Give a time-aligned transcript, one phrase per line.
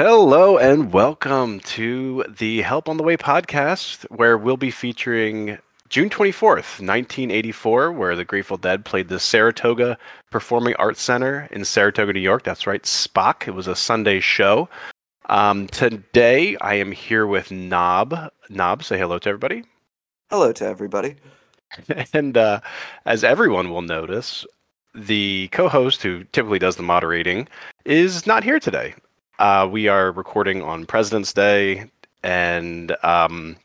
[0.00, 5.58] Hello and welcome to the Help on the Way podcast, where we'll be featuring
[5.88, 9.98] June 24th, 1984, where the Grateful Dead played the Saratoga
[10.30, 12.44] Performing Arts Center in Saratoga, New York.
[12.44, 13.48] That's right, Spock.
[13.48, 14.68] It was a Sunday show.
[15.30, 18.30] Um, today, I am here with Knob.
[18.48, 19.64] Knob, say hello to everybody.
[20.30, 21.16] Hello to everybody.
[22.12, 22.60] and uh,
[23.04, 24.46] as everyone will notice,
[24.94, 27.48] the co-host who typically does the moderating
[27.84, 28.94] is not here today.
[29.38, 31.88] Uh, we are recording on President's Day,
[32.24, 33.56] and um,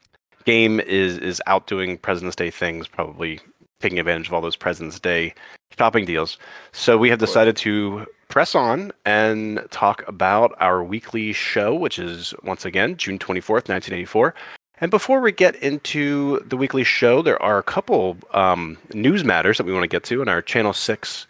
[0.45, 3.39] Game is is out doing President's Day things, probably
[3.79, 5.33] taking advantage of all those President's Day
[5.77, 6.37] shopping deals.
[6.73, 12.35] So we have decided to press on and talk about our weekly show, which is
[12.43, 14.35] once again June twenty fourth, nineteen eighty four.
[14.79, 19.57] And before we get into the weekly show, there are a couple um, news matters
[19.57, 21.27] that we want to get to in our Channel 6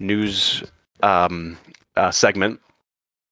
[0.00, 0.64] news
[1.02, 1.56] um,
[1.94, 2.58] uh, segment.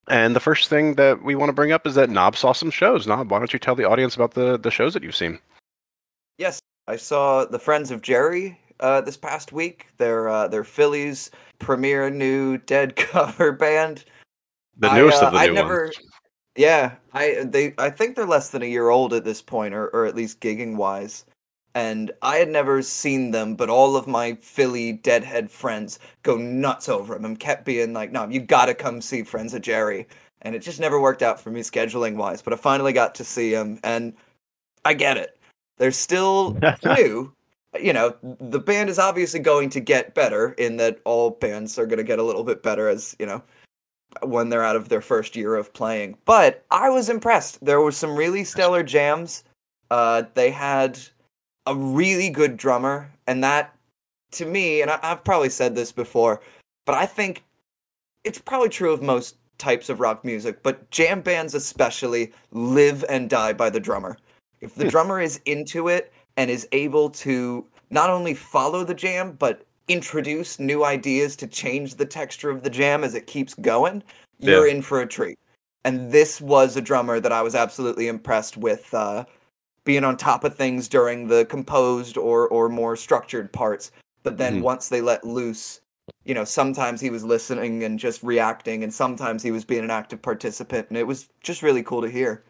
[0.08, 2.70] And the first thing that we want to bring up is that Knob saw some
[2.70, 3.06] shows.
[3.06, 5.38] Knob, why don't you tell the audience about the, the shows that you've seen?
[6.38, 9.86] Yes, I saw The Friends of Jerry uh, this past week.
[9.96, 14.04] Their, uh, their Philly's premier new Dead cover band.
[14.76, 15.96] The newest I, of the I new never, ones.
[16.56, 19.88] Yeah, I they I think they're less than a year old at this point, or
[19.88, 21.24] or at least gigging wise.
[21.74, 26.88] And I had never seen them, but all of my Philly Deadhead friends go nuts
[26.88, 30.06] over them and kept being like, "No, you got to come see Friends of Jerry."
[30.42, 32.42] And it just never worked out for me scheduling wise.
[32.42, 34.12] But I finally got to see them, and
[34.84, 35.36] I get it.
[35.78, 37.32] They're still new.
[37.80, 41.86] You know, the band is obviously going to get better in that all bands are
[41.86, 43.42] going to get a little bit better as you know
[44.22, 46.16] when they're out of their first year of playing.
[46.24, 47.64] But I was impressed.
[47.64, 49.42] There were some really stellar jams.
[49.90, 50.98] Uh, they had
[51.66, 53.74] a really good drummer, and that,
[54.32, 56.40] to me, and I, I've probably said this before,
[56.84, 57.42] but I think
[58.24, 63.30] it's probably true of most types of rock music, but jam bands especially live and
[63.30, 64.18] die by the drummer.
[64.60, 64.90] If the Hmm.
[64.90, 70.58] drummer is into it and is able to not only follow the jam, but introduce
[70.58, 74.02] new ideas to change the texture of the jam as it keeps going,
[74.38, 75.38] you're in for a treat.
[75.84, 79.24] And this was a drummer that I was absolutely impressed with uh,
[79.84, 83.92] being on top of things during the composed or or more structured parts.
[84.22, 84.62] But then Mhm.
[84.62, 85.80] once they let loose,
[86.24, 89.90] you know, sometimes he was listening and just reacting, and sometimes he was being an
[89.90, 92.44] active participant, and it was just really cool to hear.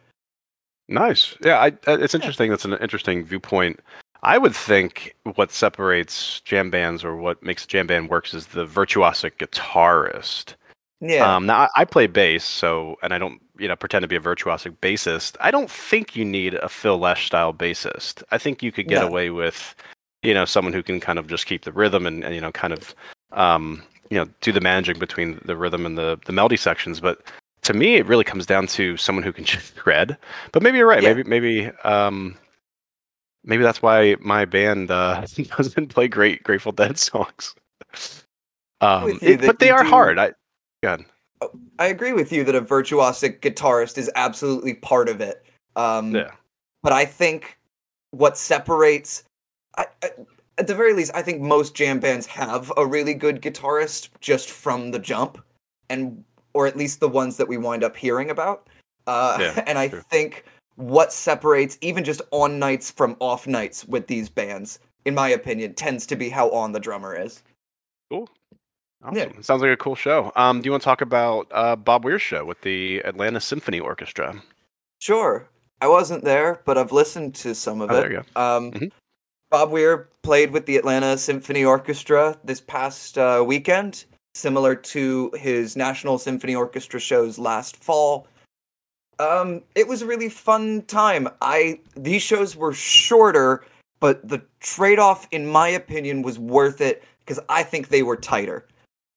[0.88, 1.36] Nice.
[1.42, 2.50] Yeah, I, uh, it's interesting.
[2.50, 3.80] That's an interesting viewpoint.
[4.22, 8.46] I would think what separates jam bands or what makes a jam band works is
[8.46, 10.54] the virtuosic guitarist.
[11.00, 14.08] Yeah, Um, now I, I play bass, so and I don't you know pretend to
[14.08, 15.36] be a virtuosic bassist.
[15.40, 18.22] I don't think you need a Phil Lesh style bassist.
[18.30, 19.08] I think you could get No.
[19.08, 19.74] away with
[20.22, 22.52] you know someone who can kind of just keep the rhythm and, and you know
[22.52, 22.94] kind of
[23.32, 27.00] um, you know do the managing between the rhythm and the the melody sections.
[27.00, 27.22] But
[27.62, 30.16] to me, it really comes down to someone who can just shred.
[30.52, 31.02] But maybe you're right.
[31.02, 31.14] Yeah.
[31.14, 32.36] Maybe maybe um,
[33.44, 35.26] maybe that's why my band uh,
[35.56, 37.54] doesn't play great Grateful Dead songs.
[38.80, 40.18] Um, it- but they are do- hard.
[40.18, 40.32] I,
[40.82, 41.04] God.
[41.78, 45.44] I agree with you that a virtuosic guitarist is absolutely part of it.
[45.76, 46.32] Um, Yeah.
[46.82, 47.58] But I think
[48.10, 49.24] what separates,
[49.78, 50.10] I, I,
[50.58, 54.50] at the very least, I think most jam bands have a really good guitarist just
[54.50, 55.38] from the jump,
[55.88, 58.68] and or at least the ones that we wind up hearing about.
[59.06, 60.02] Uh, Yeah, and I true.
[60.10, 60.44] think
[60.76, 65.74] what separates even just on nights from off nights with these bands, in my opinion,
[65.74, 67.42] tends to be how on the drummer is.
[68.10, 68.28] Cool.
[69.04, 69.16] Awesome.
[69.16, 69.40] Yeah.
[69.42, 70.32] Sounds like a cool show.
[70.34, 73.80] Um, do you want to talk about uh, Bob Weir's show with the Atlanta Symphony
[73.80, 74.42] Orchestra?
[75.00, 75.46] Sure.
[75.80, 78.00] I wasn't there, but I've listened to some of Oh, it.
[78.00, 78.90] there you Um, Mhm.
[79.50, 84.04] Bob Weir played with the Atlanta Symphony Orchestra this past uh, weekend,
[84.34, 88.26] similar to his National Symphony Orchestra shows last fall.
[89.18, 91.28] Um, it was a really fun time.
[91.40, 93.64] I these shows were shorter,
[94.00, 98.66] but the trade-off, in my opinion, was worth it because I think they were tighter.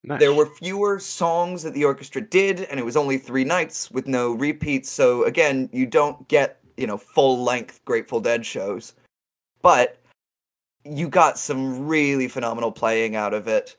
[0.04, 0.20] Nice.
[0.20, 4.08] There were fewer songs that the orchestra did, and it was only three nights with
[4.08, 4.90] no repeats.
[4.90, 8.94] So again, you don't get you know full length Grateful Dead shows,
[9.62, 10.00] but
[10.86, 13.76] you got some really phenomenal playing out of it.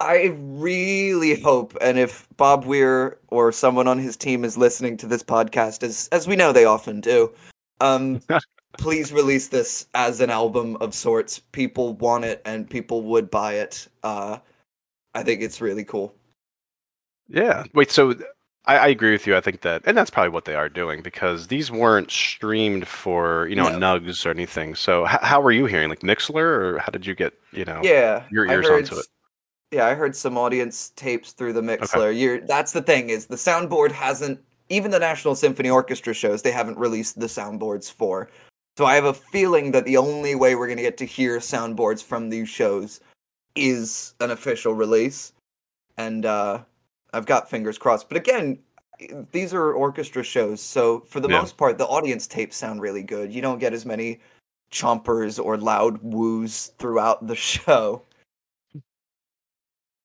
[0.00, 5.06] I really hope, and if Bob Weir or someone on his team is listening to
[5.08, 7.32] this podcast, as as we know they often do,
[7.80, 8.20] um,
[8.78, 11.40] please release this as an album of sorts.
[11.50, 13.88] People want it, and people would buy it.
[14.04, 14.38] Uh,
[15.18, 16.14] I think it's really cool.
[17.28, 17.64] Yeah.
[17.74, 17.90] Wait.
[17.90, 18.14] So
[18.66, 19.36] I, I agree with you.
[19.36, 23.46] I think that, and that's probably what they are doing because these weren't streamed for
[23.48, 23.78] you know No.
[23.78, 24.74] nugs or anything.
[24.74, 25.88] So h- how were you hearing?
[25.88, 27.80] Like Mixlr, or how did you get you know?
[27.82, 29.06] Yeah, your I ears heard onto it.
[29.72, 32.18] Yeah, I heard some audience tapes through the Mixlr.
[32.18, 36.50] You're that's the thing is the soundboard hasn't even the National Symphony Orchestra shows, they
[36.50, 38.30] haven't released the soundboards for.
[38.76, 41.38] So I have a feeling that the only way we're going to get to hear
[41.38, 43.00] soundboards from these shows
[43.54, 45.32] is an official release.
[45.96, 46.62] And uh,
[47.12, 48.08] I've got fingers crossed.
[48.08, 48.58] But again,
[49.32, 51.40] these are orchestra shows, so for the Yeah.
[51.40, 53.32] most part, the audience tapes sound really good.
[53.32, 54.20] You don't get as many
[54.72, 58.02] chompers or loud woos throughout the show.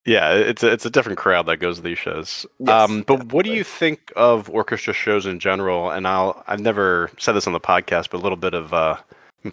[0.06, 2.46] Yeah, it's a, it's a different crowd that goes to these shows.
[2.60, 5.92] Yes, um, but what do you think of orchestra shows in general?
[5.92, 8.98] And I'll I've never said this on the podcast, but a little bit of uh,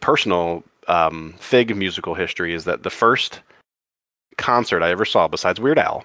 [0.00, 3.40] personal um, fig musical history is that the first
[4.40, 6.04] concert I ever saw, besides Weird Al,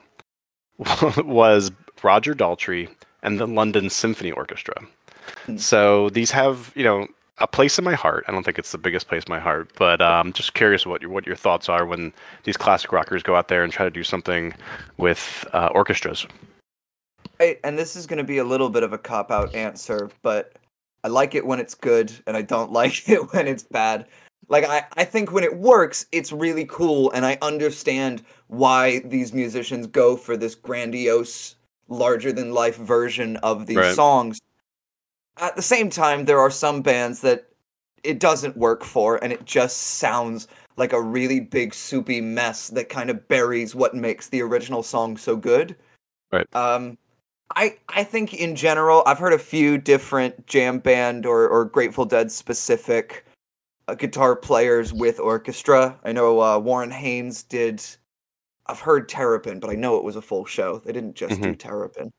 [1.17, 1.71] was
[2.03, 2.89] Roger Daltrey
[3.23, 4.75] and the London Symphony Orchestra.
[5.45, 5.57] Hmm.
[5.57, 7.07] So these have you know
[7.39, 8.23] a place in my heart.
[8.27, 11.01] I don't think it's the biggest place in my heart, but um, just curious what
[11.01, 13.91] your what your thoughts are when these classic rockers go out there and try to
[13.91, 14.53] do something
[14.97, 16.27] with uh, orchestras.
[17.39, 20.09] I, and this is going to be a little bit of a cop out answer,
[20.21, 20.53] but
[21.03, 24.05] I like it when it's good, and I don't like it when it's bad.
[24.47, 29.33] Like I, I think when it works, it's really cool, and I understand why these
[29.33, 31.55] musicians go for this grandiose,
[31.87, 33.95] larger than life version of these Right.
[33.95, 34.39] songs.
[35.37, 37.47] At the same time, there are some bands that
[38.03, 42.89] it doesn't work for, and it just sounds like a really big soupy mess that
[42.89, 45.75] kind of buries what makes the original song so good.
[46.31, 46.45] Right.
[46.55, 46.97] Um,
[47.55, 52.05] I I think in general, I've heard a few different jam band or or Grateful
[52.05, 53.24] Dead specific
[53.93, 55.99] guitar players with orchestra.
[56.03, 57.83] I know uh, Warren Haynes did.
[58.65, 60.79] I've heard Terrapin, but I know it was a full show.
[60.79, 62.11] They didn't just do Terrapin.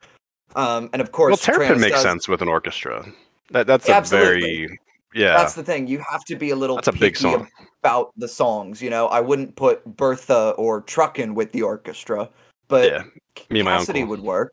[0.54, 1.22] Um, and of Mm-hmm.
[1.30, 3.04] Well, Terrapin Trans makes does- sense with an orchestra.
[3.50, 4.40] That that's a Absolutely.
[4.40, 4.78] very
[5.14, 5.36] yeah.
[5.36, 5.86] That's the thing.
[5.86, 7.48] You have to be a little That's a big song.
[7.82, 8.82] about the songs.
[8.82, 12.28] You know, I wouldn't put Bertha or Truckin' with the orchestra,
[12.69, 13.02] but Yeah,
[13.50, 14.52] me and my Cassidy would work.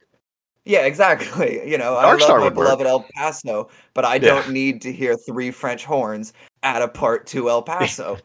[0.66, 1.62] Yeah, exactly.
[1.70, 4.28] You know, I Dark love my beloved El Paso, but I Yeah.
[4.28, 8.18] don't need to hear three French horns at a part two El Paso.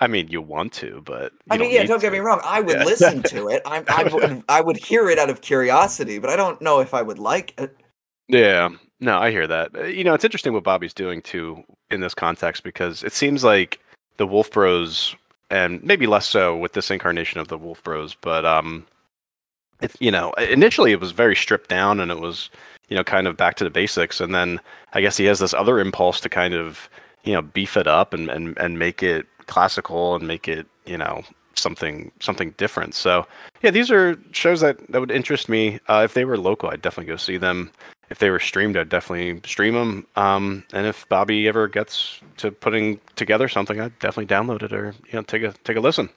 [0.00, 2.12] I mean, you want to, but I mean, don't yeah, don't get to.
[2.12, 2.40] me wrong.
[2.44, 2.84] I would Yeah.
[2.84, 3.62] listen to it.
[3.66, 6.94] I, I would, I would hear it out of curiosity, but I don't know if
[6.94, 7.76] I would like it.
[8.28, 8.68] Yeah,
[9.00, 9.74] no, I hear that.
[9.74, 13.42] Uh, You know, it's interesting what Bobby's doing too in this context because it seems
[13.42, 13.80] like
[14.18, 15.16] the Wolf Bros,
[15.50, 18.86] and maybe less so with this incarnation of the Wolf Bros, but um,
[19.98, 22.50] you know, initially it was very stripped down and it was
[22.88, 24.60] you know kind of back to the basics, and then
[24.92, 26.88] I guess he has this other impulse to kind of
[27.24, 30.98] you know beef it up and and and make it classical and make it you
[30.98, 31.22] know
[31.54, 32.94] something something different.
[32.94, 33.26] So
[33.62, 35.80] yeah, these are shows that that would interest me.
[35.88, 37.70] Uh, if they were local, I'd definitely go see them
[38.10, 40.06] if they were streamed, I'd definitely stream them.
[40.16, 44.94] Um, and if Bobby ever gets to putting together something, I'd definitely download it or
[45.06, 46.08] you know take a take a listen.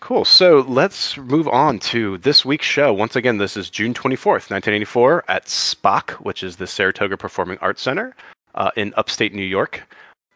[0.00, 0.24] Cool.
[0.24, 2.92] So let's move on to this week's show.
[2.92, 7.80] Once again, this is June 24th, 1984, at SPAC, which is the Saratoga Performing Arts
[7.80, 8.14] Center
[8.54, 9.82] uh, in upstate New York.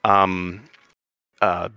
[0.05, 0.63] Um,
[1.43, 1.69] uh,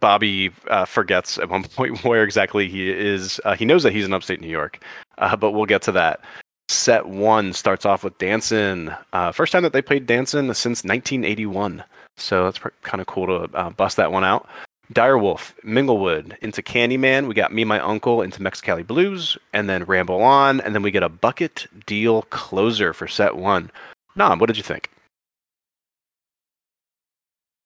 [0.00, 3.40] Bobby uh, forgets at one point where exactly he is.
[3.44, 4.82] Uh, he knows that he's in upstate New York,
[5.18, 6.20] uh, but we'll get to that.
[6.68, 8.90] Set one starts off with Dancing.
[9.12, 11.84] Uh, first time that they played Dancing since 1981.
[12.16, 14.48] So that's kind of cool to bust that one out.
[14.92, 17.28] Direwolf, Minglewood into Candyman.
[17.28, 20.90] We got Me My Uncle into Mexicali Blues, and then Ramble On, and then we
[20.90, 23.70] get a bucket deal closer for set one.
[24.16, 24.90] Nam, what did you think?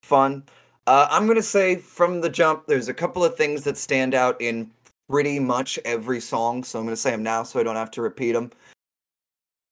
[0.02, 0.42] Fun.
[0.86, 4.38] Uh, I'm gonna say from the jump, there's a couple of things that stand out
[4.38, 4.70] in
[5.08, 6.62] pretty much every song.
[6.62, 8.50] So I'm gonna say them now, so I don't have to repeat them.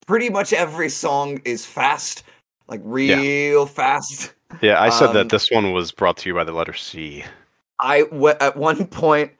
[0.07, 2.23] Pretty much every song is fast,
[2.67, 4.33] like real fast.
[4.63, 7.25] Yeah, I said Um, that this one was brought to you by the letter C.
[7.83, 9.33] I w- at one point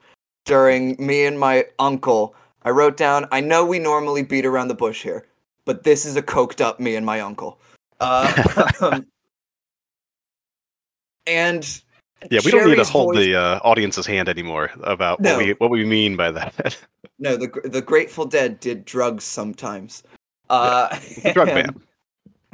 [0.45, 4.75] during me and my uncle, I wrote down, I know we normally beat around the
[4.75, 5.25] bush here,
[5.65, 7.59] but this is a coked up me and my uncle.
[7.99, 9.05] Uh, um,
[11.27, 11.81] and
[12.29, 15.37] Yeah, we don't need to hold voice- the uh, audience's hand anymore about No.
[15.37, 16.77] what we what we mean by that.
[17.19, 20.03] No, the the Grateful Dead did drugs sometimes.
[20.49, 20.89] Uh,
[21.23, 21.75] The drug ban.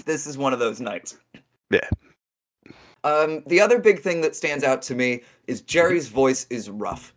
[0.05, 1.17] This is one of those nights.
[1.71, 1.87] Yeah.
[3.03, 7.13] Um, the other big thing that stands out to me is Jerry's voice is rough.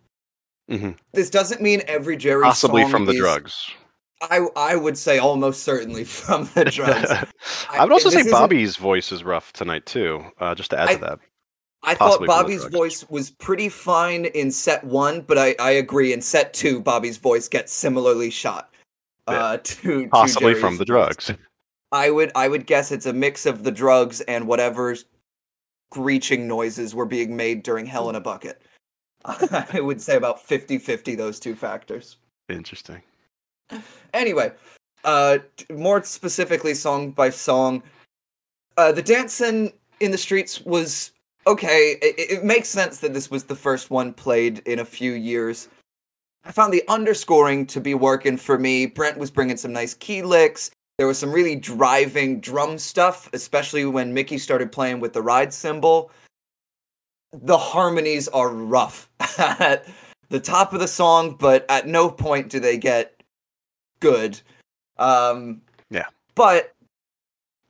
[0.70, 0.96] Mhm.
[1.12, 3.70] This doesn't mean every Jerry Possibly from the is- drugs.
[4.22, 7.10] I I would say almost certainly from the drugs.
[7.70, 10.24] I would also say Bobby's voice is rough tonight too.
[10.38, 11.18] Uh, just to add I- to that.
[11.84, 16.12] I possibly thought Bobby's voice was pretty fine in set one, but I, I agree
[16.12, 18.72] in set two, Bobby's voice gets similarly shot.
[19.26, 21.32] Uh, to to Possibly from the drugs.
[21.90, 24.94] I would I would guess it's a mix of the drugs and whatever
[25.92, 28.62] screeching noises were being made during Hell in a Bucket.
[29.24, 32.16] I would say about 50-50 those two factors.
[32.48, 33.02] Interesting.
[34.14, 34.52] Anyway,
[35.04, 35.38] uh,
[35.70, 37.82] more specifically, song by song,
[38.78, 41.12] uh, the dancing in the streets was
[41.46, 41.98] okay.
[42.00, 45.68] It, it makes sense that this was the first one played in a few years.
[46.44, 48.86] I found the underscoring to be working for me.
[48.86, 50.70] Brent was bringing some nice key licks.
[51.02, 55.52] There was some really driving drum stuff, especially when Mickey started playing with the ride
[55.52, 56.12] cymbal.
[57.32, 59.84] The harmonies are rough at
[60.28, 63.20] the top of the song, but at no point do they get
[63.98, 64.40] good.
[64.96, 66.06] Um, Yeah.
[66.36, 66.72] But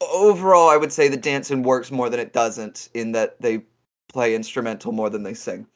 [0.02, 3.62] overall, I would say the dancing works more than it doesn't in that they
[4.10, 5.66] play instrumental more than they sing.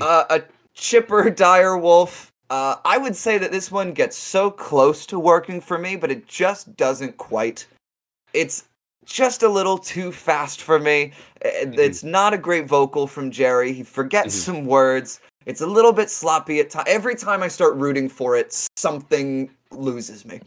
[0.00, 0.42] Uh, a
[0.74, 2.32] chipper dire wolf.
[2.48, 6.10] Uh, I would say that this one gets so close to working for me, but
[6.10, 7.66] it just doesn't quite.
[8.32, 8.68] It's
[9.04, 11.12] just a little too fast for me.
[11.44, 13.72] Uh, It's not a great vocal from Jerry.
[13.72, 14.44] He forgets Mhm.
[14.44, 15.20] some words.
[15.44, 16.88] It's a little bit sloppy at times.
[16.88, 20.40] Every time I start rooting for it, something loses me.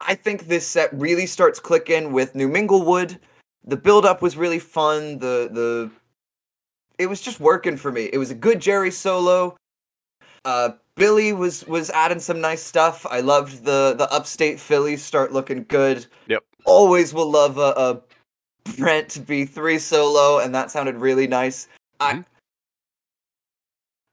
[0.00, 3.18] I think this set really starts clicking with New Minglewood.
[3.64, 5.18] The build up was really fun.
[5.18, 5.90] The the
[6.98, 8.10] it was just working for me.
[8.12, 9.56] It was a good Jerry solo.
[10.44, 13.06] Uh, Billy was was adding some nice stuff.
[13.10, 16.06] I loved the the upstate Phillies start looking good.
[16.28, 16.44] Yep.
[16.64, 18.00] Always will love a, a
[18.76, 21.68] Brent B3 solo, and that sounded really nice.
[22.00, 22.24] I Mhm.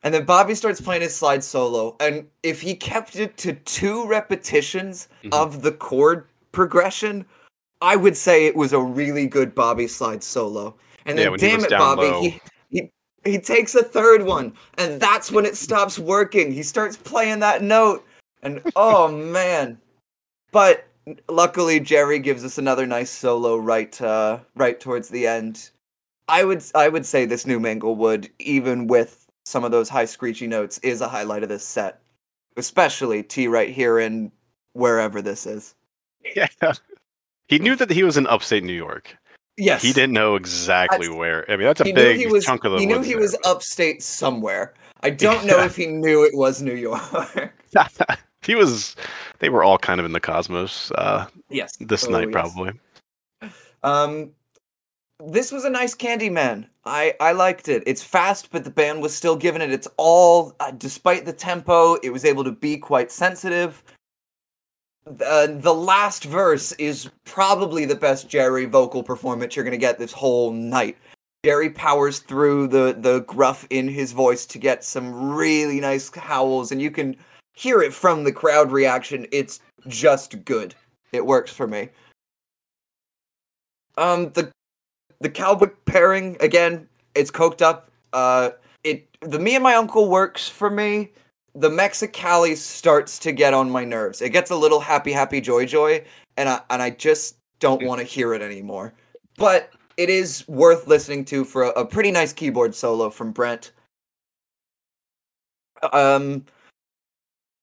[0.03, 4.05] and then Bobby starts playing his slide solo, and if he kept it to two
[4.07, 5.33] repetitions Mhm.
[5.33, 7.25] of the chord progression,
[7.81, 10.75] I would say it was a really good Bobby slide solo.
[11.05, 12.41] And Yeah, then, he damn it, Bobby, he,
[13.25, 16.51] he takes a third one, and that's when it stops working.
[16.51, 18.05] He starts playing that note,
[18.41, 19.77] and oh man!
[20.51, 20.87] But
[21.29, 25.69] luckily, Jerry gives us another nice solo right uh, right towards the end.
[26.27, 30.47] I would I would say this new Minglewood, even with some of those high screechy
[30.47, 32.01] notes, is a highlight of this set,
[32.57, 34.31] especially T right here in
[34.73, 35.73] wherever this is.
[36.35, 36.47] Yeah.
[37.47, 39.17] He knew that he was in upstate New York.
[39.57, 41.51] Yes, He didn't know exactly That's- where.
[41.51, 42.45] I mean, that's a big he was.
[42.45, 44.73] chunk of the he knew he there, was upstate somewhere.
[45.01, 47.01] I don't know if he knew it was New York.
[48.43, 48.95] he was.
[49.39, 52.31] They were all kind of in the cosmos uh, yes, this Oh, night, yes.
[52.31, 52.71] probably.
[53.83, 54.31] Um,
[55.25, 56.67] this was a nice Candyman.
[56.85, 57.81] I I liked it.
[57.87, 60.55] It's fast, but the band was still giving it its all.
[60.59, 63.83] Uh, despite the tempo, it was able to be quite sensitive.
[65.25, 70.11] Uh, the last verse is probably the best Jerry vocal performance you're gonna get this
[70.11, 70.97] whole night.
[71.45, 76.71] Jerry powers through the the gruff in his voice to get some really nice howls,
[76.71, 77.15] and you can
[77.53, 79.27] hear it from the crowd reaction.
[79.31, 80.75] It's just good.
[81.13, 81.89] It works for me.
[83.97, 84.51] Um, the
[85.21, 86.87] the cowboy pairing again.
[87.15, 87.89] It's coked up.
[88.13, 88.51] Uh,
[88.83, 91.11] it the me and my uncle works for me.
[91.57, 94.21] The Mexicali starts to get on my nerves.
[94.21, 96.03] It gets a little happy, happy, joy, joy,
[96.37, 98.93] and I and I just don't want to hear it anymore.
[99.37, 103.71] But it is worth listening to for a, a pretty nice keyboard solo from Brent.
[105.91, 106.45] Um,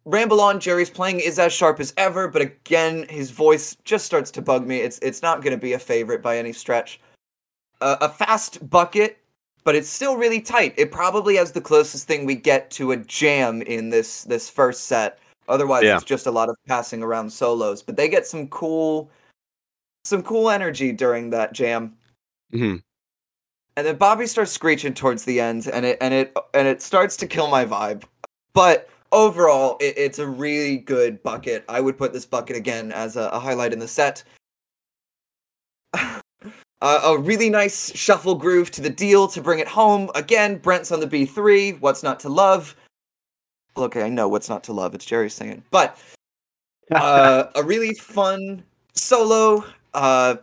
[0.04, 4.30] Ramble on, Jerry's playing is as sharp as ever, but again, his voice just starts
[4.32, 4.80] to bug me.
[4.80, 7.00] It's it's not going to be a favorite by any stretch.
[7.80, 9.18] Uh, a fast bucket,
[9.64, 10.74] but it's still really tight.
[10.76, 14.84] It probably has the closest thing we get to a jam in this this first
[14.84, 15.18] set.
[15.48, 15.96] Otherwise, Yeah.
[15.96, 17.82] it's just a lot of passing around solos.
[17.82, 19.10] But they get some cool,
[20.04, 21.96] some cool energy during that jam.
[22.52, 22.76] hmm
[23.76, 27.16] And then Bobby starts screeching towards the end, and it and it and it starts
[27.18, 28.04] to kill my vibe.
[28.52, 31.64] But overall, it, it's a really good bucket.
[31.68, 34.22] I would put this bucket again as a, a highlight in the set.
[36.82, 40.10] Uh, a really nice shuffle groove to the deal to bring it home.
[40.14, 41.80] Again, Brent's on the B3.
[41.80, 42.76] What's not to love?
[43.76, 44.94] Okay, I know what's not to love.
[44.94, 45.98] It's Jerry singing, but
[46.90, 48.62] uh, a really fun
[48.92, 49.64] solo.
[49.94, 50.36] Uh,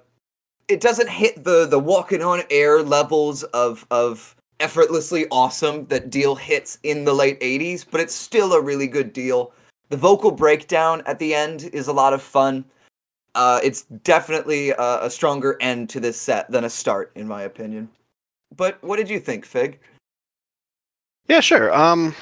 [0.67, 6.35] it doesn't hit the the walking on air levels of of effortlessly awesome that deal
[6.35, 9.51] hits in the late 80s, but it's still a really good deal.
[9.89, 12.63] The vocal breakdown at the end is a lot of fun.
[13.35, 17.43] Uh, it's definitely a, a stronger end to this set than a start, in my
[17.43, 17.89] opinion.
[18.55, 19.79] But what did you think, Fig?
[21.27, 21.73] Yeah, sure.
[21.73, 22.13] Um,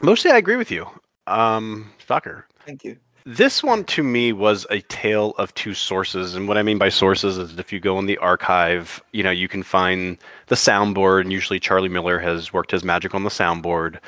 [0.00, 0.86] mostly I agree with you.
[1.26, 2.46] Um, Stalker.
[2.64, 2.96] Thank you.
[3.28, 6.90] This one to me was a tale of two sources, and what I mean by
[6.90, 11.22] sources is if you go in the archive, you know you can find the soundboard,
[11.22, 13.98] and usually Charlie Miller has worked his magic on the soundboard,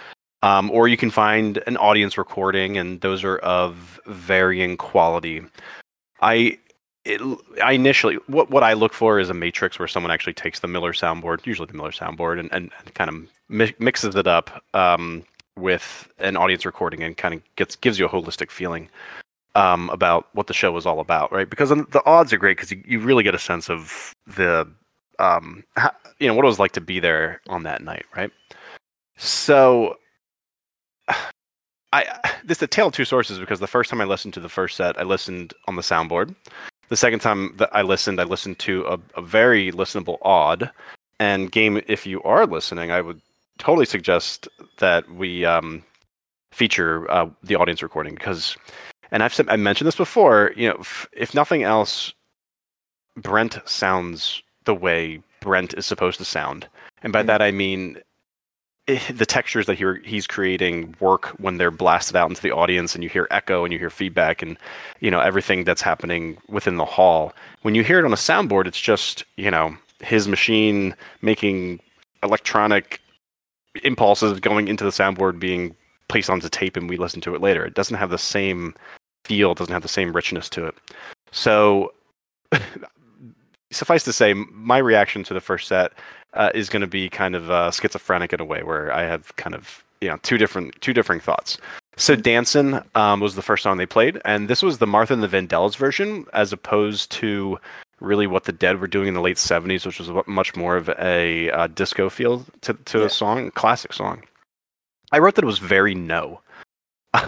[0.44, 5.42] um, or you can find an audience recording, and those are of varying quality.
[6.20, 6.58] I
[7.04, 7.20] it,
[7.62, 10.68] I initially what what I look for is a matrix where someone actually takes the
[10.68, 13.16] Miller soundboard, usually the Miller soundboard, and and, and kind of
[13.48, 15.25] mi- mixes it up um,
[15.56, 18.88] with an audience recording and kind of gets gives you a holistic feeling
[19.54, 21.48] um, about what the show was all about, right?
[21.48, 24.68] Because the odds are great because you, you really get a sense of the
[25.18, 28.30] um, how, you know what it was like to be there on that night, right?
[29.16, 29.96] So
[31.92, 32.07] I
[32.45, 34.49] this is a tale of two sources because the first time I listened to the
[34.49, 36.35] first set, I listened on the soundboard.
[36.88, 40.71] The second time that I listened, I listened to a, a very listenable aud.
[41.21, 43.21] And game, if you are listening, I would
[43.59, 45.83] totally suggest that we um,
[46.52, 48.57] feature uh, the audience recording because,
[49.11, 50.52] and I've said I mentioned this before.
[50.57, 52.14] You know, if, if nothing else,
[53.16, 56.68] Brent sounds the way Brent is supposed to sound,
[57.02, 57.26] and by mm-hmm.
[57.26, 57.99] that I mean
[59.11, 63.04] the textures that he, he's creating work when they're blasted out into the audience and
[63.04, 64.57] you hear echo and you hear feedback and
[65.00, 67.33] you know everything that's happening within the hall.
[67.62, 71.80] When you hear it on a soundboard it's just you know his machine making
[72.23, 73.00] electronic
[73.85, 75.76] impulses going into the soundboard being
[76.09, 77.64] placed onto tape and we listen to it later.
[77.66, 78.75] It doesn't have the same
[79.25, 80.75] feel doesn't have the same richness to it.
[81.30, 81.92] So
[83.71, 85.92] suffice to say my reaction to the first set
[86.35, 89.35] uh, is going to be kind of uh, schizophrenic in a way, where I have
[89.37, 91.58] kind of you know two different two different thoughts.
[91.97, 95.23] So Dancin' um, was the first song they played, and this was the Martha and
[95.23, 97.58] the Vandellas version, as opposed to
[98.00, 100.88] really what the Dead were doing in the late '70s, which was much more of
[100.90, 103.04] a uh, disco feel to to yeah.
[103.04, 104.23] the song, classic song.
[105.11, 106.40] I wrote that it was very no.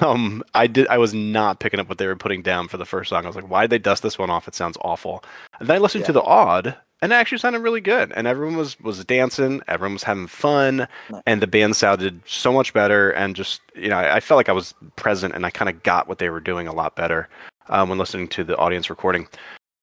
[0.03, 0.87] Um, I did.
[0.89, 3.25] I was not picking up what they were putting down for the first song.
[3.25, 4.47] I was like, "Why did they dust this one off?
[4.47, 5.25] It sounds awful."
[5.59, 6.09] And then I listened yeah.
[6.09, 8.13] to the aud, and it actually sounded really good.
[8.13, 10.87] And everyone was was dancing, everyone was having fun,
[11.27, 13.11] and the band sounded so much better.
[13.13, 15.83] And just you know, I, I felt like I was present, and I kind of
[15.83, 17.29] got what they were doing a lot better
[17.69, 19.29] um, when listening to the audience recording.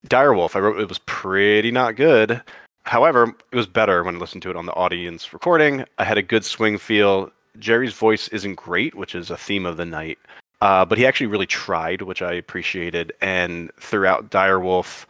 [0.08, 2.41] Direwolf, I wrote it was pretty not good.
[2.84, 5.84] However, it was better when I listened to it on the audience recording.
[5.98, 7.32] I had a good swing feel.
[7.60, 10.20] Jerry's voice isn't great, which is a theme of the night.
[10.62, 13.12] Uh, but he actually really tried, which I appreciated.
[13.20, 15.06] And throughout Direwolf,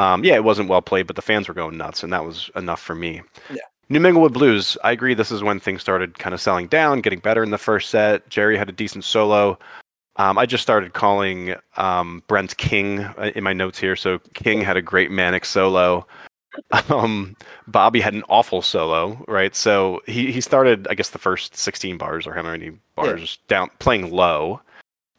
[0.00, 2.50] um, yeah, it wasn't well played, but the fans were going nuts, and that was
[2.56, 3.20] enough for me.
[3.50, 3.60] Yeah.
[3.90, 5.12] New Minglewood Blues, I agree.
[5.12, 8.26] This is when things started kind of selling down, getting better in the first set.
[8.30, 9.58] Jerry had a decent solo.
[10.16, 13.94] Um, I just started calling um, Brent King uh, in my notes here.
[13.94, 16.06] So King had a great manic solo.
[16.90, 17.36] Um,
[17.68, 19.54] Bobby had an awful solo, right?
[19.54, 23.46] So he, he started, I guess, the first 16 bars or how many bars yeah.
[23.46, 24.60] down playing low.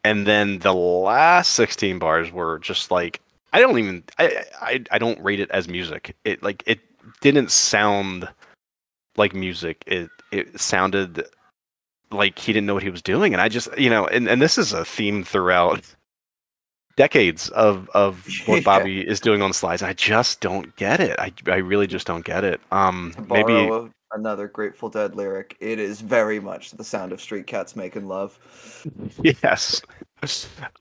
[0.03, 3.21] And then the last 16 bars were just like
[3.53, 6.15] I don't even I, I I don't rate it as music.
[6.23, 6.79] It like it
[7.21, 8.29] didn't sound
[9.17, 9.83] like music.
[9.87, 11.25] It it sounded
[12.11, 14.41] like he didn't know what he was doing, and I just you know, and, and
[14.41, 15.95] this is a theme throughout
[16.95, 18.61] decades of of what yeah.
[18.61, 19.83] Bobby is doing on slides.
[19.83, 21.19] I just don't get it.
[21.19, 22.61] I I really just don't get it.
[22.71, 23.69] Um, maybe
[24.13, 25.57] another Grateful Dead lyric.
[25.59, 28.37] It is very much the sound of street cats making love.
[29.23, 29.81] Yes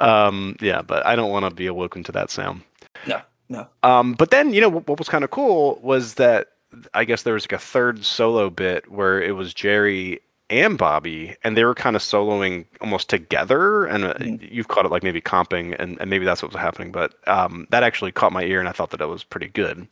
[0.01, 2.63] um, yeah, but I don't want to be awoken to that sound.
[3.07, 3.67] No, no.
[3.83, 6.49] Um, but then you know what, what was kind of cool was that
[6.95, 11.37] I guess there was like a third solo bit where it was Jerry and Bobby,
[11.45, 13.87] and they were kind of soloing almost together.
[13.87, 14.45] And uh, mm-hmm.
[14.51, 16.93] you've caught it like maybe comping, and, and maybe that's what was happening.
[16.93, 19.87] But um, that actually caught my ear, and I thought that it was pretty good.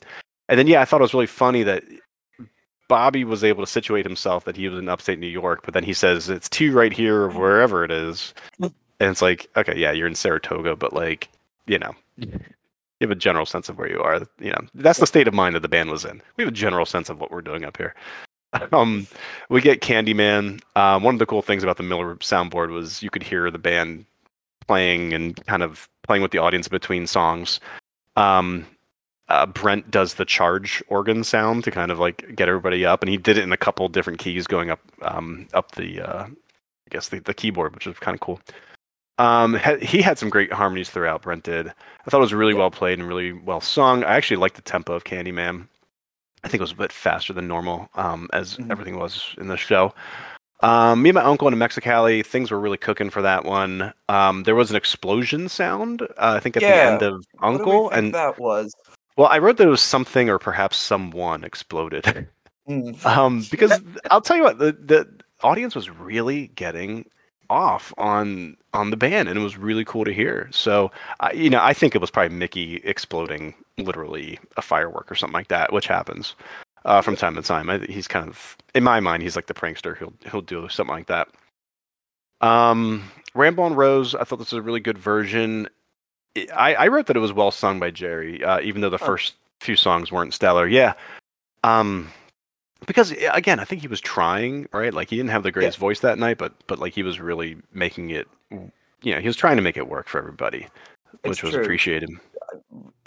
[0.48, 1.85] And then yeah, I thought it was really funny that
[2.88, 5.85] Bobby was able to situate himself that he was in upstate New York, but then
[5.85, 8.35] he says it's two right here or wherever it is.
[9.01, 11.29] and it's like okay yeah you're in saratoga but like
[11.66, 12.31] you know you
[13.01, 14.61] have a general sense of where you are you know.
[14.74, 16.20] That's the state of mind that the band was in.
[16.37, 17.94] We have a general sense of what we're doing up here.
[18.72, 19.07] Um
[19.51, 20.62] we get candyman.
[20.74, 23.59] Um, one of the cool things about the miller soundboard was you could hear the
[23.59, 24.07] band
[24.66, 27.61] playing and kind of playing with the audience between songs.
[28.16, 28.66] Um
[29.29, 33.11] uh, Brent does the charge organ sound to kind of like get everybody up, and
[33.11, 36.88] he did it in a couple different keys going up um, up the uh, I
[36.91, 38.41] guess the, the keyboard, which is kind of cool.
[39.19, 41.23] Um, he had some great harmonies throughout.
[41.23, 41.69] Brent did.
[41.69, 44.05] I thought it was really well played and really well sung.
[44.05, 45.67] I actually liked the tempo of Candyman.
[46.45, 48.71] I think it was a bit faster than normal, um, as mm-hmm.
[48.71, 49.93] everything was in the show.
[50.61, 53.93] Um, me and my uncle in Mexicali, things were really cooking for that one.
[54.09, 56.87] Um, there was an explosion sound, uh, I think, at yeah.
[56.87, 58.75] the end of Uncle, and that was.
[59.18, 62.28] Well, I wrote that it was something or perhaps someone exploded.
[62.68, 63.02] Mm.
[63.07, 65.09] um, because I'll tell you what, the the
[65.42, 67.09] audience was really getting
[67.48, 70.50] off on on the band, and it was really cool to hear.
[70.52, 75.14] So, uh, you know, I think it was probably Mickey exploding literally a firework or
[75.14, 76.35] something like that, which happens
[76.85, 77.70] uh, from time to time.
[77.70, 79.96] I, he's kind of, in my mind, he's like the prankster.
[79.96, 81.28] He'll he'll do something like that.
[82.42, 85.68] Um, Ramble On Rose, I thought this was a really good version.
[86.37, 89.07] I, I wrote that it was well sung by Jerry, uh, even though the oh.
[89.07, 90.67] first few songs weren't stellar.
[90.67, 90.95] Yeah.
[91.64, 92.11] Um,
[92.87, 94.95] because again, I think he was trying, right?
[94.95, 95.81] Like he didn't have the greatest yeah.
[95.81, 98.29] voice that night, but but like he was really making it.
[98.51, 100.67] You know, he was trying to make it work for everybody,
[101.12, 101.62] it's which was true.
[101.62, 102.11] appreciated.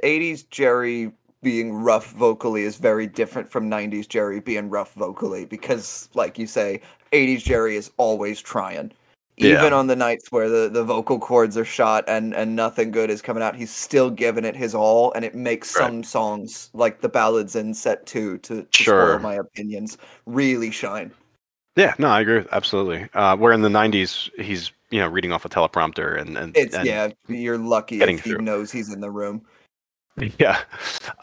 [0.04, 6.10] 80s Jerry being rough vocally is very different from 90s Jerry being rough vocally because,
[6.14, 6.82] like you say,
[7.12, 8.92] 80s Jerry is always trying.
[9.42, 9.74] Even yeah.
[9.74, 13.22] on the nights where the, the vocal cords are shot and, and nothing good is
[13.22, 15.88] coming out, he's still giving it his all, and it makes right.
[15.88, 19.14] some songs like the ballads in set two to, to sure.
[19.14, 21.12] spoil my opinions really shine.
[21.76, 22.44] Yeah, no, I agree.
[22.52, 23.08] Absolutely.
[23.14, 26.76] Uh, where in the '90s, he's you know reading off a teleprompter and and it's
[26.76, 27.10] and yeah.
[27.28, 28.42] You're lucky if he through.
[28.42, 29.42] knows he's in the room.
[30.38, 30.60] Yeah,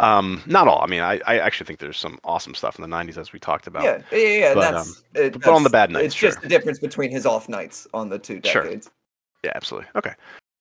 [0.01, 0.83] um, not all.
[0.83, 3.39] I mean, I, I actually think there's some awesome stuff in the '90s as we
[3.39, 3.85] talked about.
[3.85, 4.55] Yeah, yeah, yeah.
[4.55, 6.31] But, that's, um, it, but on the bad nights, it's sure.
[6.31, 8.87] just the difference between his off nights on the two decades.
[8.87, 8.93] Sure.
[9.45, 9.89] Yeah, absolutely.
[9.95, 10.15] Okay.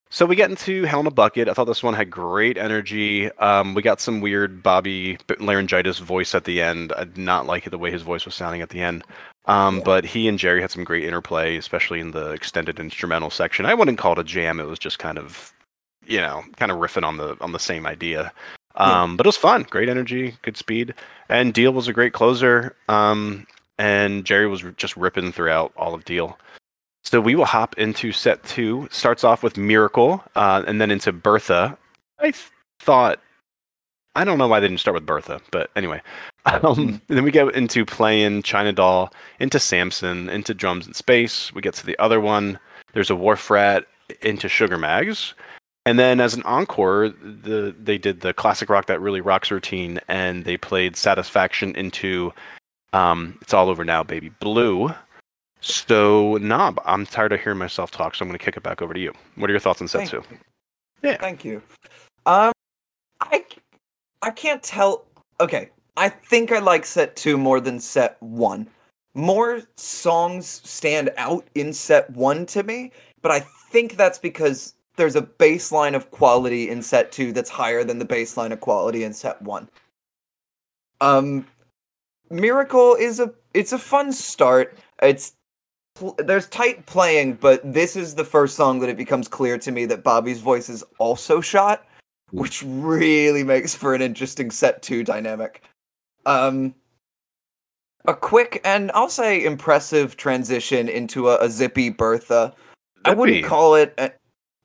[0.09, 1.49] So we get into Hell in a Bucket.
[1.49, 3.29] I thought this one had great energy.
[3.33, 6.93] Um, we got some weird Bobby laryngitis voice at the end.
[6.95, 9.03] I did not like it, the way his voice was sounding at the end.
[9.45, 9.83] Um, yeah.
[9.83, 13.65] But he and Jerry had some great interplay, especially in the extended instrumental section.
[13.65, 14.61] I wouldn't call it a jam.
[14.61, 15.53] It was just kind of,
[16.07, 18.31] you know, kind of riffing on the on the same idea.
[18.75, 19.17] Um, yeah.
[19.17, 19.63] But it was fun.
[19.69, 20.93] Great energy, good speed,
[21.29, 22.75] and Deal was a great closer.
[22.87, 23.45] Um,
[23.77, 26.37] and Jerry was just ripping throughout all of Deal.
[27.03, 28.87] So we will hop into set two.
[28.91, 31.77] Starts off with Miracle, uh, and then into Bertha.
[32.19, 33.21] I th- thought,
[34.15, 36.01] I don't know why they didn't start with Bertha, but anyway.
[36.63, 41.53] Um, then we get into playing China Doll, into Samson, into Drums in Space.
[41.53, 42.57] We get to the other one.
[42.93, 43.83] There's a Wharf Rat
[44.21, 45.33] into Sugar Mags.
[45.87, 50.01] And then as an encore, the they did the classic rock that really rocks routine,
[50.09, 52.33] and they played Satisfaction into
[52.91, 54.93] um, It's All Over Now, Baby Blue.
[55.61, 58.81] So, Knob, I'm tired of hearing myself talk, so I'm going to kick it back
[58.81, 59.13] over to you.
[59.35, 60.21] What are your thoughts on set two?
[61.03, 61.15] Yeah.
[61.21, 61.61] Thank you.
[62.25, 62.51] Um,
[63.21, 63.45] I,
[64.21, 65.05] I can't tell.
[65.39, 68.67] Okay, I think I like set two more than set one.
[69.13, 73.39] More songs stand out in set one to me, but I
[73.71, 78.05] think that's because there's a baseline of quality in set two that's higher than the
[78.05, 79.69] baseline of quality in set one.
[80.99, 81.45] Um,
[82.29, 84.77] Miracle is a it's a fun start.
[85.01, 85.33] It's
[86.17, 89.85] there's tight playing, but this is the first song that it becomes clear to me
[89.85, 91.85] that Bobby's voice is also shot,
[92.31, 95.63] which really makes for an interesting set two dynamic.
[96.25, 96.75] Um,
[98.05, 102.53] a quick and I'll say impressive transition into a, a zippy Bertha.
[102.97, 103.09] Zippy.
[103.09, 103.93] I wouldn't call it.
[103.97, 104.11] A,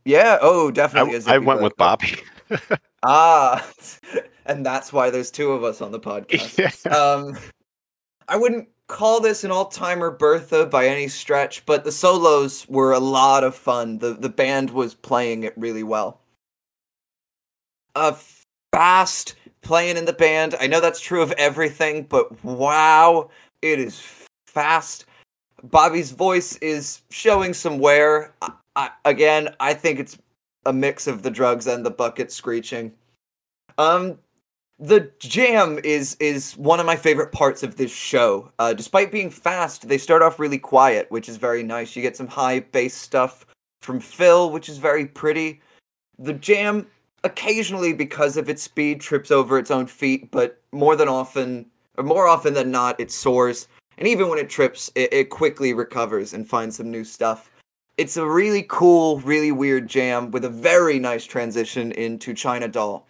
[0.04, 0.38] yeah.
[0.40, 1.20] Oh, definitely.
[1.26, 2.16] I, I went with Bobby.
[3.02, 3.66] ah,
[4.46, 6.84] and that's why there's two of us on the podcast.
[6.86, 6.96] Yeah.
[6.96, 7.36] Um,
[8.28, 12.98] I wouldn't call this an all-timer Bertha by any stretch, but the solos were a
[12.98, 13.98] lot of fun.
[13.98, 16.20] The the band was playing it really well.
[17.94, 18.16] A
[18.72, 20.54] fast playing in the band.
[20.60, 24.02] I know that's true of everything, but wow, it is
[24.46, 25.06] fast.
[25.62, 28.34] Bobby's voice is showing some wear.
[28.76, 30.18] I, again, I think it's
[30.64, 32.92] a mix of the drugs and the bucket screeching.
[33.78, 34.18] Um,
[34.78, 38.50] the jam is is one of my favorite parts of this show.
[38.58, 41.94] Uh, despite being fast, they start off really quiet, which is very nice.
[41.94, 43.46] You get some high bass stuff
[43.80, 45.60] from Phil, which is very pretty.
[46.18, 46.86] The jam
[47.24, 52.04] occasionally, because of its speed, trips over its own feet, but more than often, or
[52.04, 53.68] more often than not, it soars.
[53.98, 57.51] And even when it trips, it, it quickly recovers and finds some new stuff.
[57.96, 63.06] It's a really cool, really weird jam with a very nice transition into China Doll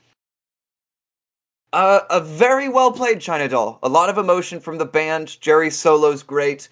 [1.72, 3.78] uh, a very well played China Doll.
[3.82, 5.40] A lot of emotion from the band.
[5.40, 6.68] Jerry's solo's great.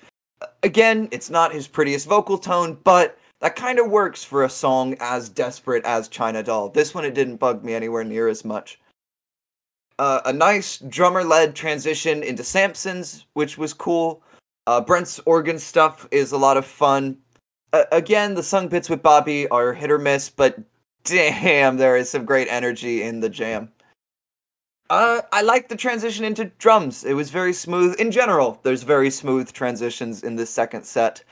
[0.63, 4.97] Again, it's not his prettiest vocal tone, but that kind of works for a song
[5.01, 6.69] as desperate as China Doll.
[6.69, 8.79] This one, it didn't bug me anywhere near as much.
[9.99, 14.23] Uh, a nice drummer led transition into Samson's, which was cool.
[14.67, 17.19] Uh, Brent's organ stuff is a lot of fun.
[17.73, 20.59] Uh, again, the sung bits with Bobby are hit or miss, but
[21.05, 23.71] damn, there is some great energy in the jam.
[24.89, 27.05] Uh, I like the transition into drums.
[27.05, 27.95] It was very smooth.
[28.01, 31.23] In general, there's very smooth transitions in this second set.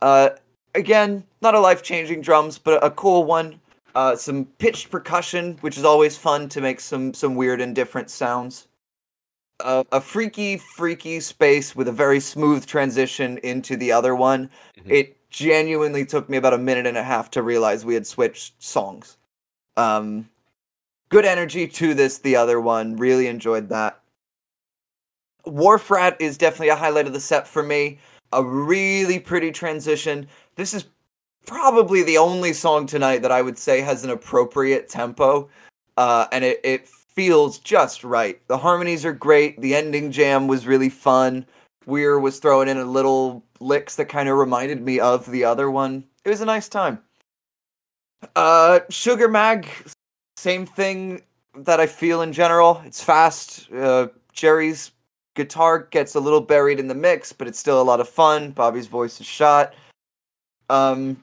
[0.00, 0.30] Uh,
[0.76, 3.60] again, not a life changing drums, but a cool one.
[3.96, 8.08] Uh, some pitched percussion, which is always fun to make some some weird and different
[8.08, 8.68] sounds.
[9.60, 14.48] Uh, a freaky, freaky space with a very smooth transition into the other one.
[14.78, 14.90] Mm-hmm.
[14.90, 18.62] It genuinely took me about a minute and a half to realize we had switched
[18.62, 19.16] songs.
[19.76, 20.28] Um,
[21.08, 22.96] good energy to this, the other one.
[22.96, 23.98] Really enjoyed that.
[25.44, 27.98] Wharf Rat is definitely a highlight of the set for me.
[28.32, 30.28] A really pretty transition.
[30.54, 30.84] This is
[31.46, 35.48] probably the only song tonight that I would say has an appropriate tempo.
[35.96, 38.40] Uh, and it, it feels just right.
[38.46, 39.60] The harmonies are great.
[39.60, 41.44] The ending jam was really fun.
[41.86, 45.70] Weir was throwing in a little licks that kind of reminded me of the other
[45.70, 46.04] one.
[46.24, 46.98] It was a nice time.
[48.36, 49.66] Uh, Sugar Mag,
[50.36, 51.22] same thing
[51.54, 52.82] that I feel in general.
[52.84, 53.70] It's fast.
[53.72, 54.92] Uh, Jerry's
[55.34, 58.50] guitar gets a little buried in the mix, but it's still a lot of fun.
[58.50, 59.74] Bobby's voice is shot.
[60.70, 61.22] Um,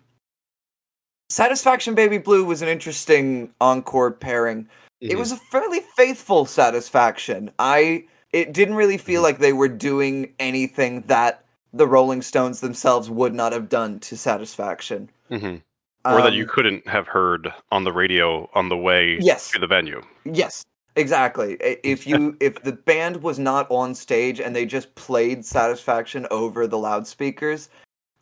[1.29, 4.63] Satisfaction Baby Blue was an interesting encore pairing.
[4.63, 5.11] Mm-hmm.
[5.11, 7.51] It was a fairly faithful Satisfaction.
[7.59, 9.25] I it didn't really feel mm-hmm.
[9.25, 14.17] like they were doing anything that the Rolling Stones themselves would not have done to
[14.17, 15.09] Satisfaction.
[15.29, 15.57] Mm-hmm.
[16.05, 19.51] Or um, that you um, couldn't have heard on the radio on the way yes.
[19.51, 20.01] to the venue.
[20.25, 20.65] Yes,
[20.95, 21.57] exactly.
[21.83, 26.67] If you if the band was not on stage and they just played Satisfaction over
[26.67, 27.69] the loudspeakers,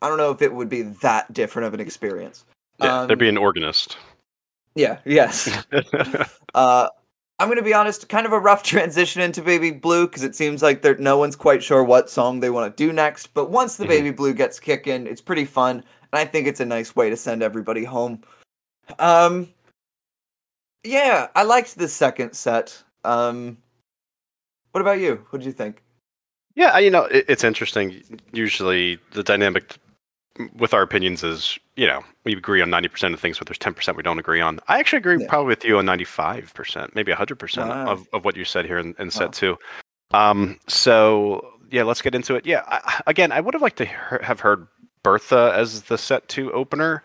[0.02, 2.44] I don't know if it would be that different of an experience.
[2.80, 3.96] Yeah, um, there'd be an organist.
[4.74, 4.98] Yeah.
[5.04, 5.64] Yes.
[6.54, 6.88] uh,
[7.38, 8.08] I'm gonna be honest.
[8.08, 11.36] Kind of a rough transition into Baby Blue because it seems like there no one's
[11.36, 13.28] quite sure what song they want to do next.
[13.34, 13.90] But once the mm-hmm.
[13.90, 17.16] Baby Blue gets kicking, it's pretty fun, and I think it's a nice way to
[17.16, 18.22] send everybody home.
[18.98, 19.48] Um.
[20.84, 22.82] Yeah, I liked the second set.
[23.04, 23.58] Um.
[24.72, 25.24] What about you?
[25.30, 25.82] What did you think?
[26.54, 28.02] Yeah, you know, it, it's interesting.
[28.32, 29.76] Usually, the dynamic
[30.56, 33.96] with our opinions is you know we agree on 90% of things but there's 10%
[33.96, 35.28] we don't agree on i actually agree yeah.
[35.28, 37.86] probably with you on 95% maybe 100% wow.
[37.86, 39.32] of, of what you said here in, in set wow.
[39.32, 39.58] two
[40.12, 43.84] um, so yeah let's get into it yeah I, again i would have liked to
[43.84, 44.66] he- have heard
[45.02, 47.02] bertha as the set two opener.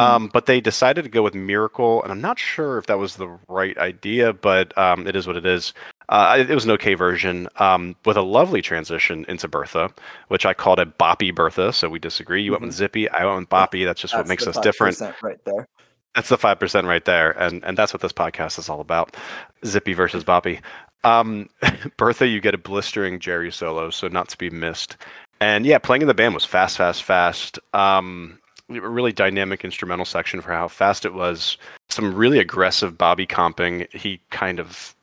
[0.00, 3.16] Um, but they decided to go with Miracle, and I'm not sure if that was
[3.16, 5.72] the right idea, but um, it is what it is.
[6.08, 9.92] Uh, it was an okay version um, with a lovely transition into Bertha,
[10.28, 11.72] which I called a boppy Bertha.
[11.72, 12.42] So we disagree.
[12.42, 12.62] You mm-hmm.
[12.62, 12.74] went with.
[12.74, 13.08] Zippy.
[13.10, 13.84] I went with boppy.
[13.84, 15.00] That's just that's what makes us different.
[15.22, 15.68] Right there.
[16.14, 19.16] That's the five percent right there, and and that's what this podcast is all about:
[19.64, 20.60] Zippy versus Boppy.
[21.04, 21.48] Um,
[21.96, 24.96] Bertha, you get a blistering Jerry solo, so not to be missed.
[25.40, 27.60] And yeah, playing in the band was fast, fast, fast.
[27.72, 28.39] Um,
[28.70, 31.56] really dynamic instrumental section for how fast it was.
[31.88, 33.92] Some really aggressive Bobby comping.
[33.92, 34.94] He kind of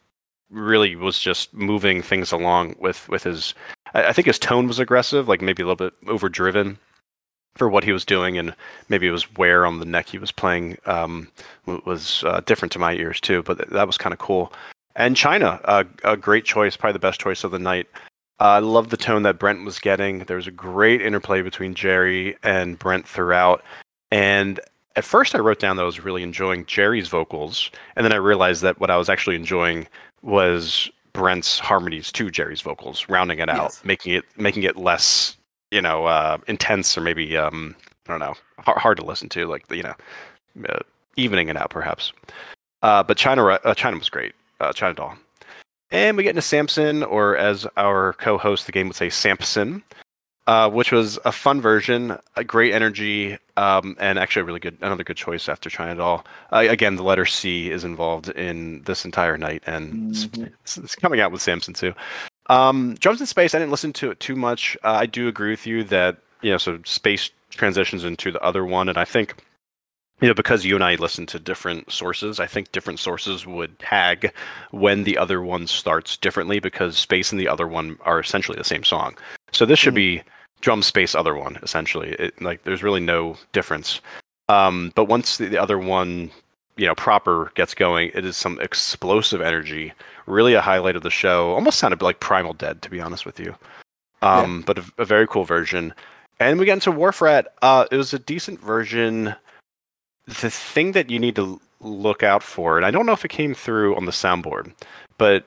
[0.50, 3.54] really was just moving things along with with his.
[3.94, 6.78] I, I think his tone was aggressive, like maybe a little bit overdriven
[7.56, 8.56] for what he was doing, and
[8.90, 11.28] maybe it was where on the neck he was playing um,
[11.66, 13.44] was uh, different to my ears too.
[13.44, 14.54] But that was kind of cool.
[14.96, 17.88] And China, uh, a great choice, probably the best choice of the night.
[18.40, 20.20] Uh, I love the tone that Brent was getting.
[20.20, 23.64] There was a great interplay between Jerry and Brent throughout.
[24.12, 24.60] And
[24.96, 28.18] at first, I wrote down that I was really enjoying Jerry's vocals, and then I
[28.18, 29.88] realized that what I was actually enjoying
[30.22, 33.82] was Brent's harmonies to Jerry's vocals, rounding it out, yes.
[33.84, 35.38] making it making it less,
[35.72, 37.76] you know, uh, intense or maybe um,
[38.08, 39.96] I don't know, hard, hard, to listen to, like you know,
[40.68, 40.80] uh,
[41.16, 42.12] evening it out perhaps.
[42.82, 45.18] Uh, but China uh, China was great, uh, China Doll,
[45.92, 49.84] and we get into Samson, or as our co-host the game would say, Samson,
[50.48, 54.78] uh, which was a fun version, a great energy, um, and actually a really good,
[54.82, 56.26] another good choice after China Doll.
[56.52, 60.44] Uh, again, the letter C is involved in this entire night, and mm-hmm.
[60.64, 61.94] it's, it's, coming out with Samson too.
[62.48, 64.78] Um, Drums in Space, I didn't listen to it too much.
[64.84, 68.66] Uh, I do agree with you that you know, so space transitions into the other
[68.66, 69.36] one, and I think
[70.20, 73.78] you know, because you and I listen to different sources, I think different sources would
[73.78, 74.34] tag
[74.72, 78.64] when the other one starts differently because space and the other one are essentially the
[78.64, 79.16] same song.
[79.52, 80.24] So this should mm-hmm.
[80.24, 80.24] be
[80.62, 82.14] drum space other one essentially.
[82.14, 84.02] It, like there's really no difference.
[84.50, 86.32] Um, but once the, the, other one,
[86.78, 89.94] you know, proper gets going, it is some explosive energy.
[90.26, 91.52] Really a highlight of the show.
[91.52, 93.56] Almost sounded like Primal Dead, to be honest with you.
[94.22, 94.64] Um, yeah.
[94.66, 95.94] But a, a, very cool version.
[96.40, 97.54] And we get into Wharf Rat.
[97.62, 99.36] Uh, it was a decent version.
[100.28, 103.30] The thing that you need to look out for, and I don't know if it
[103.30, 104.74] came through on the soundboard,
[105.18, 105.46] but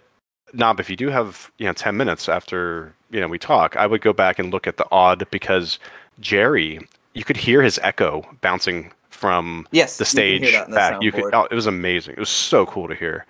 [0.52, 3.86] Knob, if you do have you know ten minutes after you know we talk, I
[3.86, 5.78] would go back and look at the aud because
[6.20, 6.80] Jerry,
[7.14, 11.02] you could hear his echo bouncing from yes, the stage you back.
[11.02, 11.34] You could.
[11.34, 12.14] Oh, it was amazing.
[12.14, 13.26] It was so cool to hear.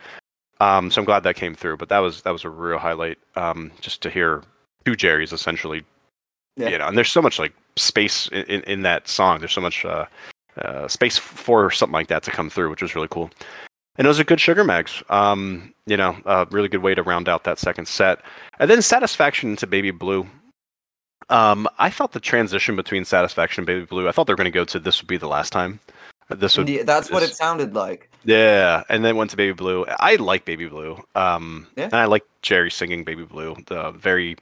[0.61, 1.79] Um, so I'm glad that came through.
[1.79, 3.19] But that was that was a real highlight.
[3.37, 4.43] Um, just to hear
[4.85, 5.85] two Jerrys essentially.
[6.57, 6.69] Yeah.
[6.69, 9.39] You know, and there's so much like space in, in, in that song.
[9.39, 10.07] There's so much uh,
[10.57, 13.31] uh, space for something like that to come through, which was really cool
[14.01, 15.03] and those are good sugar mags.
[15.11, 18.21] Um, you know, a really good way to round out that second set.
[18.59, 20.27] And then Satisfaction to Baby Blue.
[21.29, 24.47] Um, I thought the transition between Satisfaction and Baby Blue, I thought they were going
[24.47, 25.81] to go to this would be the last time.
[26.31, 26.67] This would.
[26.67, 28.11] Yeah, that's this, what it sounded like.
[28.25, 29.85] Yeah, and then went to Baby Blue.
[29.99, 30.97] I like Baby Blue.
[31.15, 31.85] Um, yeah.
[31.85, 33.55] and I like Jerry singing Baby Blue.
[33.67, 34.37] The very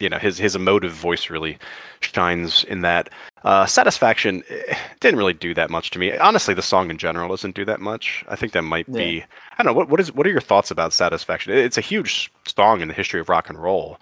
[0.00, 1.58] you know his his emotive voice really
[2.00, 3.10] shines in that.
[3.44, 6.16] Uh, Satisfaction eh, didn't really do that much to me.
[6.18, 8.24] Honestly, the song in general doesn't do that much.
[8.28, 8.98] I think that might Yeah.
[8.98, 9.24] be.
[9.58, 9.76] I don't know.
[9.76, 11.52] What what is what are your thoughts about Satisfaction?
[11.52, 13.98] It's a huge song in the history of rock and roll.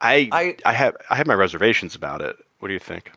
[0.00, 2.36] I I I have I have my reservations about it.
[2.60, 3.12] What do you think?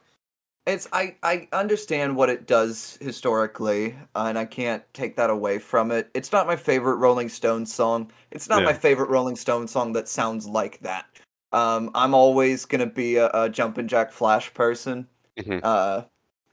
[0.65, 5.57] It's I I understand what it does historically, uh, and I can't take that away
[5.57, 6.09] from it.
[6.13, 8.11] It's not my favorite Rolling Stones song.
[8.31, 11.05] It's not my favorite Rolling Stones song that sounds like that.
[11.51, 15.07] Um, I'm always gonna be a, a Jumpin' Jack Flash person,
[15.37, 15.61] Mhm.
[15.63, 16.03] uh,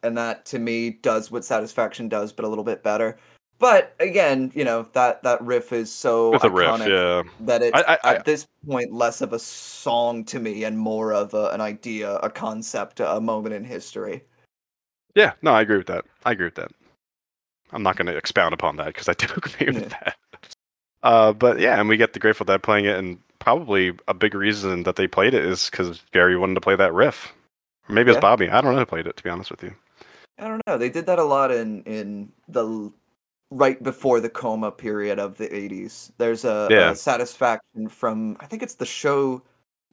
[0.02, 3.18] and that to me does what Satisfaction does, but a little bit better.
[3.58, 7.22] But again, you know that that riff is so With the riff, yeah.
[7.40, 11.12] that it's I- I- at this point less of a song to me and more
[11.14, 14.24] of a, an idea, a concept, a moment in history.
[15.14, 16.04] Yeah, no, I agree with that.
[16.26, 16.70] I agree with that.
[17.72, 19.98] I'm not going to expound upon that because I do agree with Yeah.
[20.04, 20.16] that.
[21.02, 24.34] Uh, but yeah, and we get the Grateful Dead playing it, and probably a big
[24.34, 27.32] reason that they played it is because Jerry wanted to play that riff.
[27.88, 28.20] Or maybe it's Yeah.
[28.20, 28.50] Bobby.
[28.50, 29.72] I don't know who played it, to be honest with you.
[30.40, 30.76] I don't know.
[30.76, 32.90] They did that a lot in in the
[33.52, 36.10] right before the coma period of the 80s.
[36.18, 36.90] There's a, Yeah.
[36.90, 39.42] a satisfaction from I think it's the show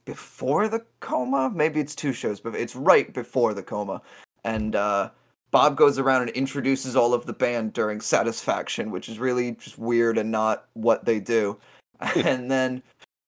[0.05, 1.51] before the coma.
[1.53, 4.01] Maybe it's two shows, but it's right before the coma.
[4.43, 5.11] And uh
[5.51, 9.77] Bob goes around and introduces all of the band during Satisfaction, which is really just
[9.77, 11.59] weird and not what they do.
[12.15, 12.81] and then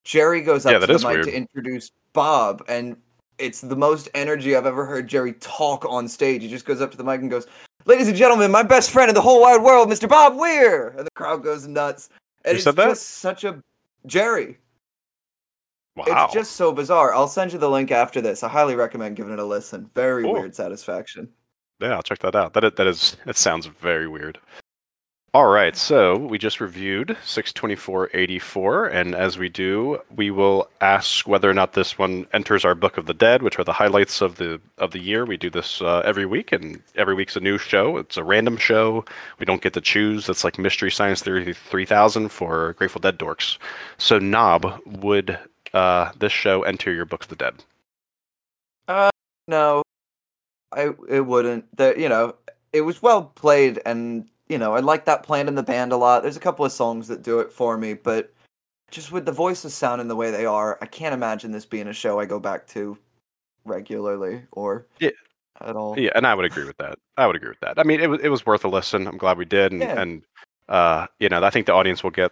[0.05, 1.25] Jerry goes up Yeah, to the mic weird.
[1.25, 2.95] to introduce Bob, and
[3.39, 6.43] it's the most energy I've ever heard Jerry talk on stage.
[6.43, 7.47] He just goes up to the mic and goes,
[7.85, 10.07] "Ladies and gentlemen, my best friend in the whole wide world, Mr.
[10.07, 12.09] Bob Weir," and the crowd goes nuts.
[12.45, 12.89] And Who it's said that?
[12.89, 13.61] just such a
[14.05, 14.59] Jerry.
[15.95, 16.25] Wow.
[16.25, 17.13] It's just so bizarre.
[17.15, 18.43] I'll send you the link after this.
[18.43, 19.89] I highly recommend giving it a listen.
[19.95, 20.33] Very Cool.
[20.33, 21.29] weird satisfaction.
[21.79, 22.53] Yeah, I'll check that out.
[22.53, 24.37] That is, that is it sounds very weird.
[25.35, 31.49] All right, so we just reviewed 62484 and as we do, we will ask whether
[31.49, 34.37] or not this one enters our book of the dead, which are the highlights of
[34.37, 35.25] the of the year.
[35.25, 37.97] We do this uh, every week and every week's a new show.
[37.97, 39.03] It's a random show.
[39.37, 40.29] We don't get to choose.
[40.29, 43.57] It's like Mystery Science Theater 3000 for Grateful Dead dorks.
[43.97, 45.37] So Knob, would
[45.73, 47.55] uh, this show enter your book of the dead?
[48.87, 49.09] Uh,
[49.49, 49.83] No,
[50.71, 51.75] I it wouldn't.
[51.75, 52.35] The you know
[52.71, 55.97] it was well played, and you know I like that playing in the band a
[55.97, 56.23] lot.
[56.23, 58.33] There's a couple of songs that do it for me, but
[58.91, 61.93] just with the voices sounding the way they are, I can't imagine this being a
[61.93, 62.97] show I go back to
[63.65, 65.09] regularly or Yeah.
[65.61, 65.97] at all.
[65.99, 66.99] Yeah, and I would agree with that.
[67.17, 67.79] I would agree with that.
[67.79, 69.07] I mean, it was it was worth a listen.
[69.07, 70.01] I'm glad we did, and Yeah.
[70.01, 70.21] and
[70.69, 72.31] uh, you know, I think the audience will get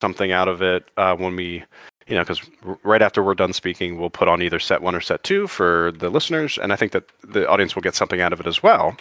[0.00, 1.64] something out of it uh, when we,
[2.06, 2.40] you know, because
[2.82, 5.92] right after we're done speaking, we'll put on either set one or set two for
[5.98, 8.62] the listeners, and I think that the audience will get something out of it as
[8.62, 8.96] well.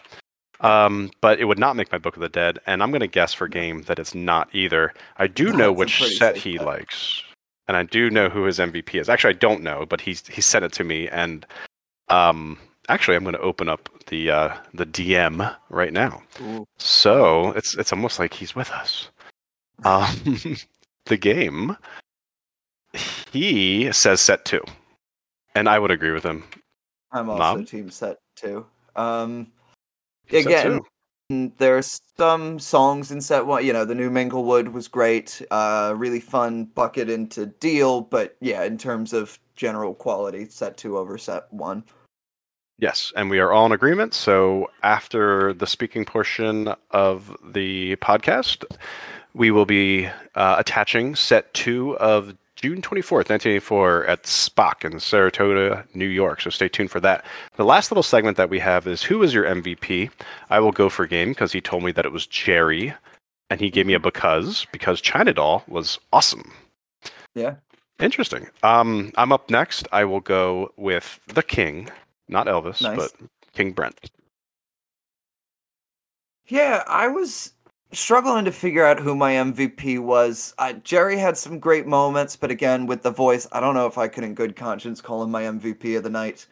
[0.62, 3.08] Um, but it would not make my book of the dead, and I'm going to
[3.08, 4.94] guess for game that it's not either.
[5.18, 6.66] I do know which set he bet.
[6.66, 7.24] likes,
[7.68, 9.10] and I do know who his MVP is.
[9.10, 11.46] Actually, I don't know, but he's he sent it to me, and
[12.10, 16.22] um, actually, I'm going to open up the uh, the DM right now.
[16.42, 16.66] Ooh.
[16.78, 19.10] So it's it's almost like he's with us.
[19.86, 20.16] Um,
[21.08, 21.76] the game.
[23.32, 24.64] He says set two,
[25.56, 26.44] and I would agree with him.
[27.12, 27.66] I'm also Mom?
[27.66, 28.66] team set two.
[28.96, 29.52] Um,
[30.32, 30.82] again,
[31.58, 33.66] There's some songs in set one.
[33.66, 35.42] You know, the new Minglewood was great.
[35.50, 38.02] Uh, really fun bucket into deal.
[38.02, 41.84] But yeah, in terms of general quality, set two over set one.
[42.80, 44.14] Yes, and we are all in agreement.
[44.14, 48.66] So after the speaking portion of the podcast,
[49.34, 55.86] we will be uh, attaching set two of June 24th, 1984 at SPAC in Saratoga,
[55.94, 56.40] New York.
[56.40, 57.26] So stay tuned for that.
[57.58, 60.10] The last little segment that we have is Who is your MVP?
[60.50, 62.94] I will go for game because he told me that it was Jerry,
[63.50, 66.54] and he gave me a because, because China Doll was awesome.
[67.36, 67.56] Yeah.
[68.00, 68.48] Interesting.
[68.64, 69.86] Um, I'm up next.
[69.92, 71.90] I will go with the King,
[72.30, 72.96] not Elvis, Nice.
[72.96, 73.12] but
[73.52, 74.10] King Brent.
[76.48, 77.52] Yeah, I was
[77.94, 80.54] struggling to figure out who my MVP was.
[80.58, 83.98] Uh, Jerry had some great moments, but again, with the voice, I don't know if
[83.98, 86.46] I could, in good conscience, call him my MVP of the night.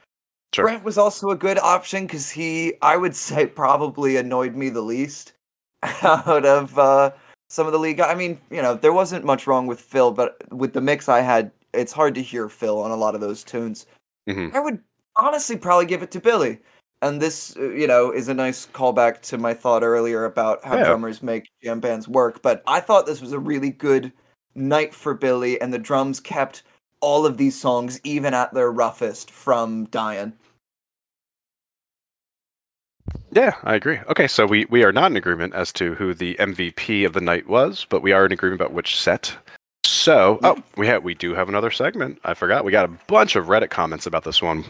[0.53, 0.65] Sure.
[0.65, 4.81] Brent was also a good option because he, I would say, probably annoyed me the
[4.81, 5.33] least
[6.03, 7.11] out of uh,
[7.49, 8.01] some of the league.
[8.01, 11.21] I mean, you know, there wasn't much wrong with Phil, but with the mix I
[11.21, 13.85] had, it's hard to hear Phil on a lot of those tunes.
[14.29, 14.53] Mhm.
[14.53, 14.79] I would
[15.15, 16.59] honestly probably give it to Billy.
[17.01, 20.77] And this, uh, you know, is a nice callback to my thought earlier about how
[20.77, 20.85] Yeah.
[20.85, 22.41] drummers make jam bands work.
[22.41, 24.11] But I thought this was a really good
[24.55, 26.63] night for Billy, and the drums kept
[26.99, 30.33] all of these songs, even at their roughest, from dying.
[33.31, 33.99] Yeah, I agree.
[34.09, 37.21] Okay, so we, we are not in agreement as to who the MVP of the
[37.21, 39.35] night was, but we are in agreement about which set.
[39.85, 42.19] So, oh, we have we do have another segment.
[42.23, 42.65] I forgot.
[42.65, 44.65] We got a bunch of Reddit comments about this one.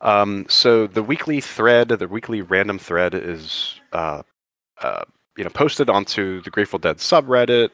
[0.00, 4.22] Um, so the weekly thread, the weekly random thread, is uh,
[4.82, 5.04] uh,
[5.36, 7.70] you know posted onto the Grateful Dead subreddit,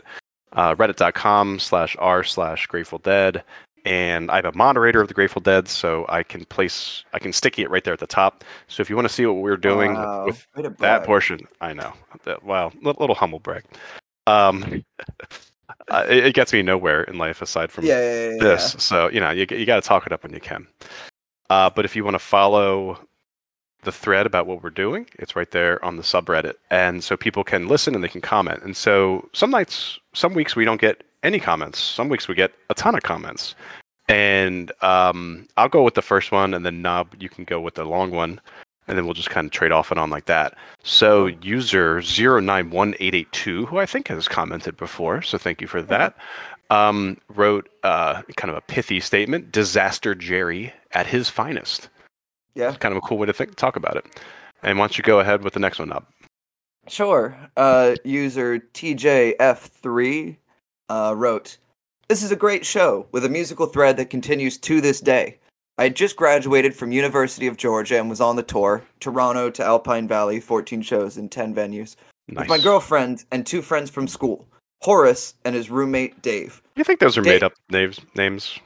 [0.52, 3.42] uh, reddit.com slash r slash Grateful Dead,
[3.84, 7.62] and I'm a moderator of the Grateful Dead, so I can place I can sticky
[7.62, 8.44] it right there at the top.
[8.68, 10.46] So if you want to see what we're doing Wow, with
[10.78, 11.92] that portion, I know.
[12.24, 13.64] That, wow, li- little humble brag.
[14.26, 14.84] Um,
[15.90, 18.76] uh, it, it gets me nowhere in life aside from Yeah, yeah, yeah, yeah, this.
[18.78, 20.66] So you know, you you got to talk it up when you can.
[21.51, 22.98] Uh, but if you want to follow
[23.82, 27.44] the thread about what we're doing, it's right there on the subreddit, and so people
[27.44, 28.62] can listen and they can comment.
[28.62, 31.78] And so some nights, some weeks we don't get any comments.
[31.78, 33.55] Some weeks we get a ton of comments.
[34.09, 37.74] And um, I'll go with the first one, and then Knob, you can go with
[37.74, 38.40] the long one,
[38.88, 40.57] and then we'll just kind of trade off and on like that.
[40.82, 46.16] So user 091882, who I think has commented before, so thank you for that,
[46.70, 51.88] um, wrote uh, kind of a pithy statement: "Disaster Jerry at his finest."
[52.54, 52.74] Yeah.
[52.74, 54.04] Kind of a cool way to think, talk about it.
[54.62, 56.04] And why don't you go ahead with the next one, Knob?
[56.88, 57.36] Sure.
[57.56, 60.36] Uh, user TJF3
[60.88, 61.56] uh, wrote,
[62.08, 65.38] This is a great show with a musical thread that continues to this day.
[65.78, 69.64] I had just graduated from University of Georgia and was on the tour, Toronto to
[69.64, 71.96] Alpine Valley, 14 shows in 10 venues,
[72.28, 72.40] Nice.
[72.40, 74.46] with my girlfriend and two friends from school,
[74.81, 76.62] Horace and his roommate Dave.
[76.76, 78.01] You think those are Dave- made up names?
[78.16, 78.59] Names?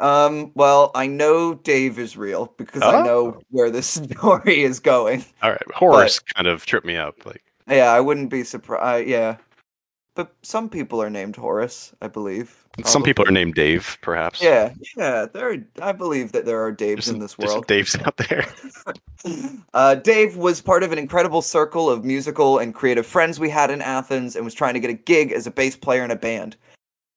[0.00, 3.04] Um, well, I know Dave is real because I Oh.
[3.04, 5.24] know where this story is going.
[5.42, 5.62] All right.
[5.74, 7.24] Horace kind of tripped me up.
[7.24, 9.08] Like, Yeah, I wouldn't be surprised.
[9.08, 9.36] Yeah,
[10.14, 12.64] but some people are named Horace, I believe.
[12.84, 14.42] some people are named Dave, perhaps.
[14.42, 15.26] Yeah, yeah.
[15.32, 17.66] There, are, I believe that there are Daves in this there's some world.
[17.66, 18.46] Daves out there.
[19.72, 23.70] Uh, Dave was part of an incredible circle of musical and creative friends we had
[23.70, 26.16] in Athens, and was trying to get a gig as a bass player in a
[26.16, 26.56] band.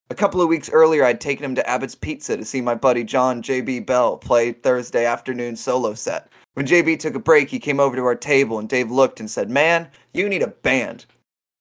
[0.10, 3.04] A couple of weeks earlier, I'd taken him to Abbott's Pizza to see my buddy
[3.04, 6.32] John JB Bell play Thursday afternoon solo set.
[6.54, 9.30] When JB took a break, he came over to our table, and Dave looked and
[9.30, 11.06] said, "Man, you need a band."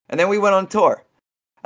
[0.08, 1.04] And then we went on tour.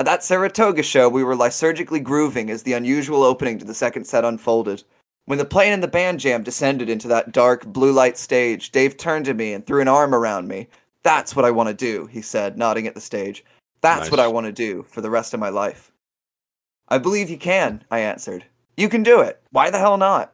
[0.01, 4.07] At that Saratoga show, we were lysergically grooving as the unusual opening to the second
[4.07, 4.83] set unfolded.
[5.27, 8.97] When the Playin' in the Band jam descended into that dark, blue light stage, Dave
[8.97, 10.69] turned to me and threw an arm around me.
[11.03, 13.45] That's what I want to do, he said, nodding at the stage.
[13.83, 15.93] That's what I want to do for the rest of my life.
[16.89, 18.47] I believe you can, I answered.
[18.79, 19.43] You can do it.
[19.51, 20.33] Why the hell not?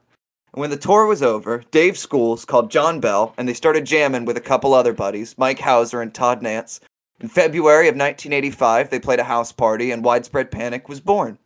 [0.54, 4.26] And when the tour was over, Dave Schools called John Bell and they started jamming
[4.26, 6.78] with a couple other buddies, Mike Houser and Todd Nance.
[7.20, 11.38] In February of 1985, they played a house party and Widespread Panic was born.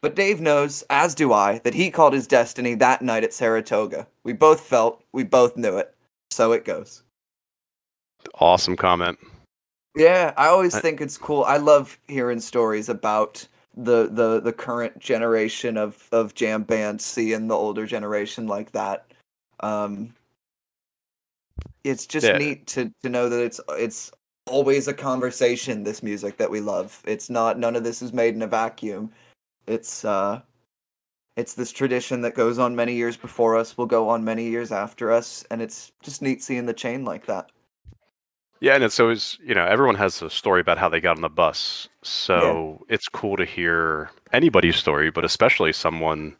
[0.00, 4.06] But Dave knows, as do I, that he called his destiny that night at Saratoga.
[4.22, 5.92] We both felt, we both knew it.
[6.30, 7.02] So it goes.
[8.34, 9.18] awesome comment.
[9.96, 11.42] Yeah, I always I- think it's cool.
[11.44, 17.46] I love hearing stories about the the the current generation of of jam bands seeing
[17.48, 19.06] the older generation like that.
[19.60, 20.14] Um
[21.84, 22.38] it's just Yeah.
[22.38, 24.10] neat to to know that it's it's
[24.48, 27.02] always a conversation this music that we love.
[27.06, 29.10] It's not none of this is made in a vacuum.
[29.66, 30.40] It's uh
[31.36, 34.72] it's this tradition that goes on many years before us, will go on many years
[34.72, 37.52] after us, and it's just neat seeing the chain like that.
[38.60, 41.22] Yeah, and it's always you know everyone has a story about how they got on
[41.22, 46.36] the bus, so it's cool to hear anybody's story, but especially someone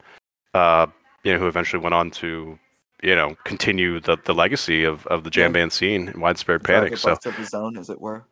[0.53, 0.87] uh,
[1.23, 2.59] you know who eventually went on to
[3.01, 5.61] you know continue the, the legacy of, of the jam Yeah.
[5.61, 6.97] band scene and widespread panic.
[6.97, 8.23] So of his own, as it were.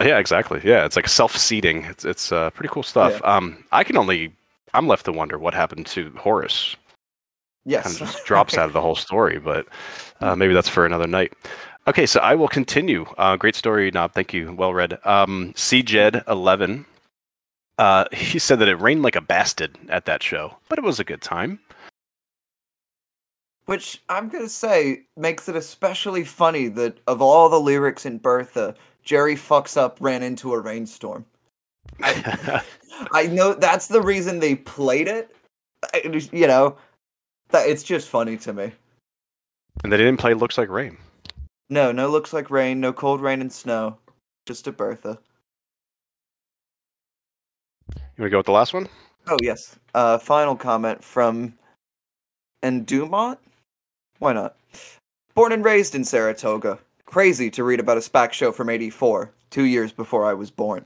[0.00, 0.60] yeah, exactly.
[0.64, 1.84] Yeah, it's like self seating.
[1.84, 3.20] It's it's uh, pretty cool stuff.
[3.24, 4.32] Um, I can only
[4.74, 6.76] I'm left to wonder what happened to Horace.
[7.66, 7.82] Yes.
[7.84, 9.66] kind of just drops out of the whole story, but
[10.20, 11.32] uh, maybe that's for another night.
[11.86, 13.04] Okay, so I will continue.
[13.18, 14.12] Uh, great story, Knob.
[14.14, 14.52] Thank you.
[14.52, 14.98] Well read.
[15.06, 16.84] Um, CJed11.
[17.78, 21.00] Uh, he said that it rained like a bastard at that show, but it was
[21.00, 21.58] a good time.
[23.70, 28.74] Which I'm gonna say makes it especially funny that of all the lyrics in Bertha,
[29.04, 31.24] Jerry fucks up ran into a rainstorm.
[32.02, 35.32] I know that's the reason they played it.
[35.94, 36.78] I- You know,
[37.50, 38.72] that it's just funny to me.
[39.84, 40.96] and they didn't play Looks Like Rain.
[41.68, 43.98] No, no looks like rain, no cold rain and snow,
[44.46, 45.16] just a Bertha.
[47.94, 48.88] You want to go with the last one?
[49.28, 49.76] Oh yes.
[49.94, 51.54] Uh, final comment from
[52.64, 53.38] Endumont.
[54.20, 54.56] Why not?
[55.34, 56.78] Born and raised in Saratoga.
[57.06, 60.84] Crazy to read about a SPAC show from '84, two years before I was born.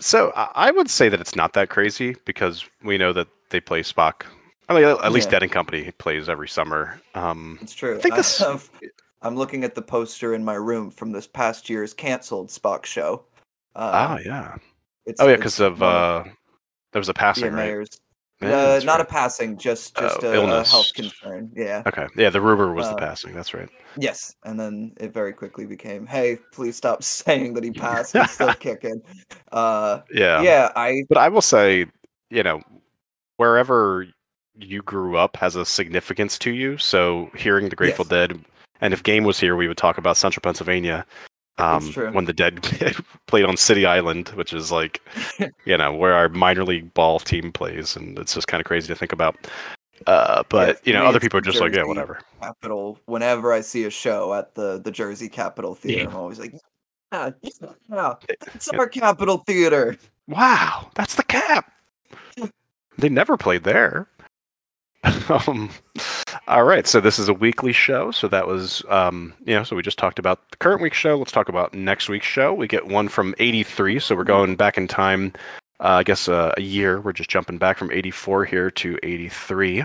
[0.00, 3.82] So I would say that it's not that crazy because we know that they play
[3.82, 4.24] SPAC.
[4.68, 5.32] I mean, at least Yeah.
[5.32, 7.00] Dead and Company plays every summer.
[7.14, 7.96] Um, It's true.
[7.96, 8.68] I think this- have,
[9.22, 13.24] I'm looking at the poster in my room from this past year's canceled SPAC show.
[13.76, 14.56] Uh, ah, yeah.
[15.06, 16.24] it's, Oh, yeah, because of uh,
[16.92, 17.72] There was a passing, yeah, right?
[17.74, 18.00] Mayers.
[18.40, 19.00] Yeah, uh, not right.
[19.00, 21.50] a passing, just just Oh, a, a health concern.
[21.54, 21.82] Yeah.
[21.86, 22.06] Okay.
[22.16, 23.32] Yeah, the rumor was the Uh, passing.
[23.34, 23.68] That's right.
[23.96, 28.12] Yes, and then it very quickly became, "Hey, please stop saying that he passed.
[28.16, 29.00] He's still kicking."
[29.52, 30.42] Uh, Yeah.
[30.42, 31.86] yeah, I But I will say,
[32.30, 32.60] you know,
[33.36, 34.06] wherever
[34.56, 36.78] you grew up has a significance to you.
[36.78, 38.28] So hearing the Grateful Yes.
[38.28, 38.44] Dead,
[38.80, 41.06] and if Game was here, we would talk about Central Pennsylvania.
[41.58, 42.62] Um, when the Dead
[43.26, 45.00] played on City Island, which is like,
[45.64, 48.88] you know, where our minor league ball team plays, and it's just kind of crazy
[48.88, 49.36] to think about.
[50.08, 52.20] Uh, but you know, other people are just like, yeah, whatever.
[52.42, 52.98] Capitol.
[53.06, 56.08] Whenever I see a show at the the Jersey Capitol Theater, Yeah.
[56.08, 56.52] I'm always like,
[57.12, 57.30] "Yeah,
[57.88, 58.78] yeah, that's Yeah.
[58.78, 59.96] our Capitol Theater."
[60.26, 61.70] Wow, that's the cap.
[62.98, 64.08] They never played there.
[65.28, 65.68] um,
[66.46, 68.10] all right, so this is a weekly show.
[68.10, 71.16] So that was, um, you know, so we just talked about the current week's show.
[71.16, 72.52] Let's talk about next week's show.
[72.52, 75.32] We get one from '83, so we're going back in time.
[75.80, 77.00] Uh, I guess uh, a year.
[77.00, 79.84] We're just jumping back from '84 here to '83,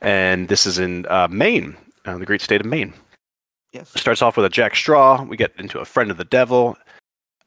[0.00, 2.94] and this is in uh, Maine, uh, the great state of Maine.
[3.72, 3.90] Yes.
[3.94, 5.22] Starts off with a Jack Straw.
[5.22, 6.78] We get into a friend of the devil.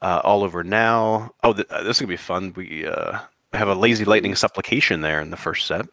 [0.04, 1.32] Uh, all over now.
[1.44, 2.54] Oh, th- uh, this is gonna be fun.
[2.56, 3.20] We uh,
[3.54, 5.86] have a lazy lightning supplication there in the first set.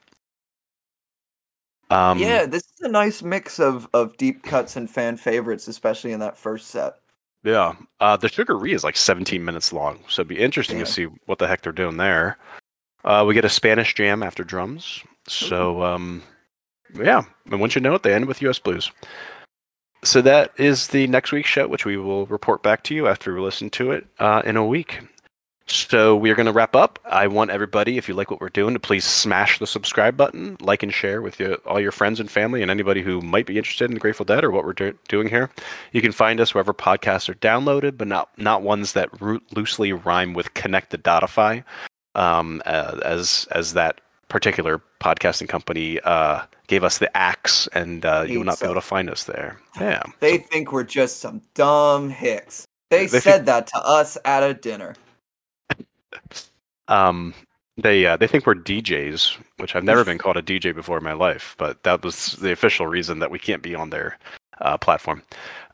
[1.90, 6.12] Um, yeah, this is a nice mix of of deep cuts and fan favorites, especially
[6.12, 6.94] in that first set.
[7.44, 7.74] yeah.
[8.00, 10.84] Uh, the Sugaree is like 17 minutes long, so it'd be interesting Yeah.
[10.84, 12.36] to see what the heck they're doing there.
[13.04, 15.02] Uh, we get a Spanish jam after drums.
[15.28, 16.22] So um,
[16.94, 18.58] yeah, and once you know it, they end with U.S.
[18.58, 18.90] Blues.
[20.04, 23.34] So that is the next week's show, which we will report back to you after
[23.34, 25.00] we listen to it uh, in a week.
[25.70, 26.98] So we are going to wrap up.
[27.04, 30.56] I want everybody, if you like what we're doing, to please smash the subscribe button,
[30.60, 33.58] like and share with you, all your friends and family, and anybody who might be
[33.58, 35.50] interested in the Grateful Dead or what we're do- doing here.
[35.92, 39.92] You can find us wherever podcasts are downloaded, but not not ones that ro- loosely
[39.92, 41.62] rhyme with connected datify,
[42.14, 48.24] um, uh, as as that particular podcasting company uh, gave us the axe, and uh,
[48.26, 49.60] you will not Hates be able to find us there.
[49.78, 52.64] Yeah, They So- think we're just some dumb hicks.
[52.90, 54.94] They, They said that to us at a dinner.
[56.88, 57.34] Um,
[57.76, 61.04] they uh, they think we're DJs, which I've never been called a DJ before in
[61.04, 64.18] my life, but that was the official reason that we can't be on their
[64.60, 65.22] uh, platform.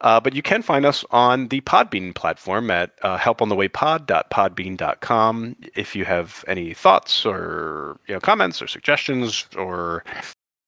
[0.02, 5.56] Uh, but you can find us on the Podbean platform at uh, helponthewaypod.podbean.com.
[5.74, 10.04] If you have any thoughts or you know comments or suggestions, or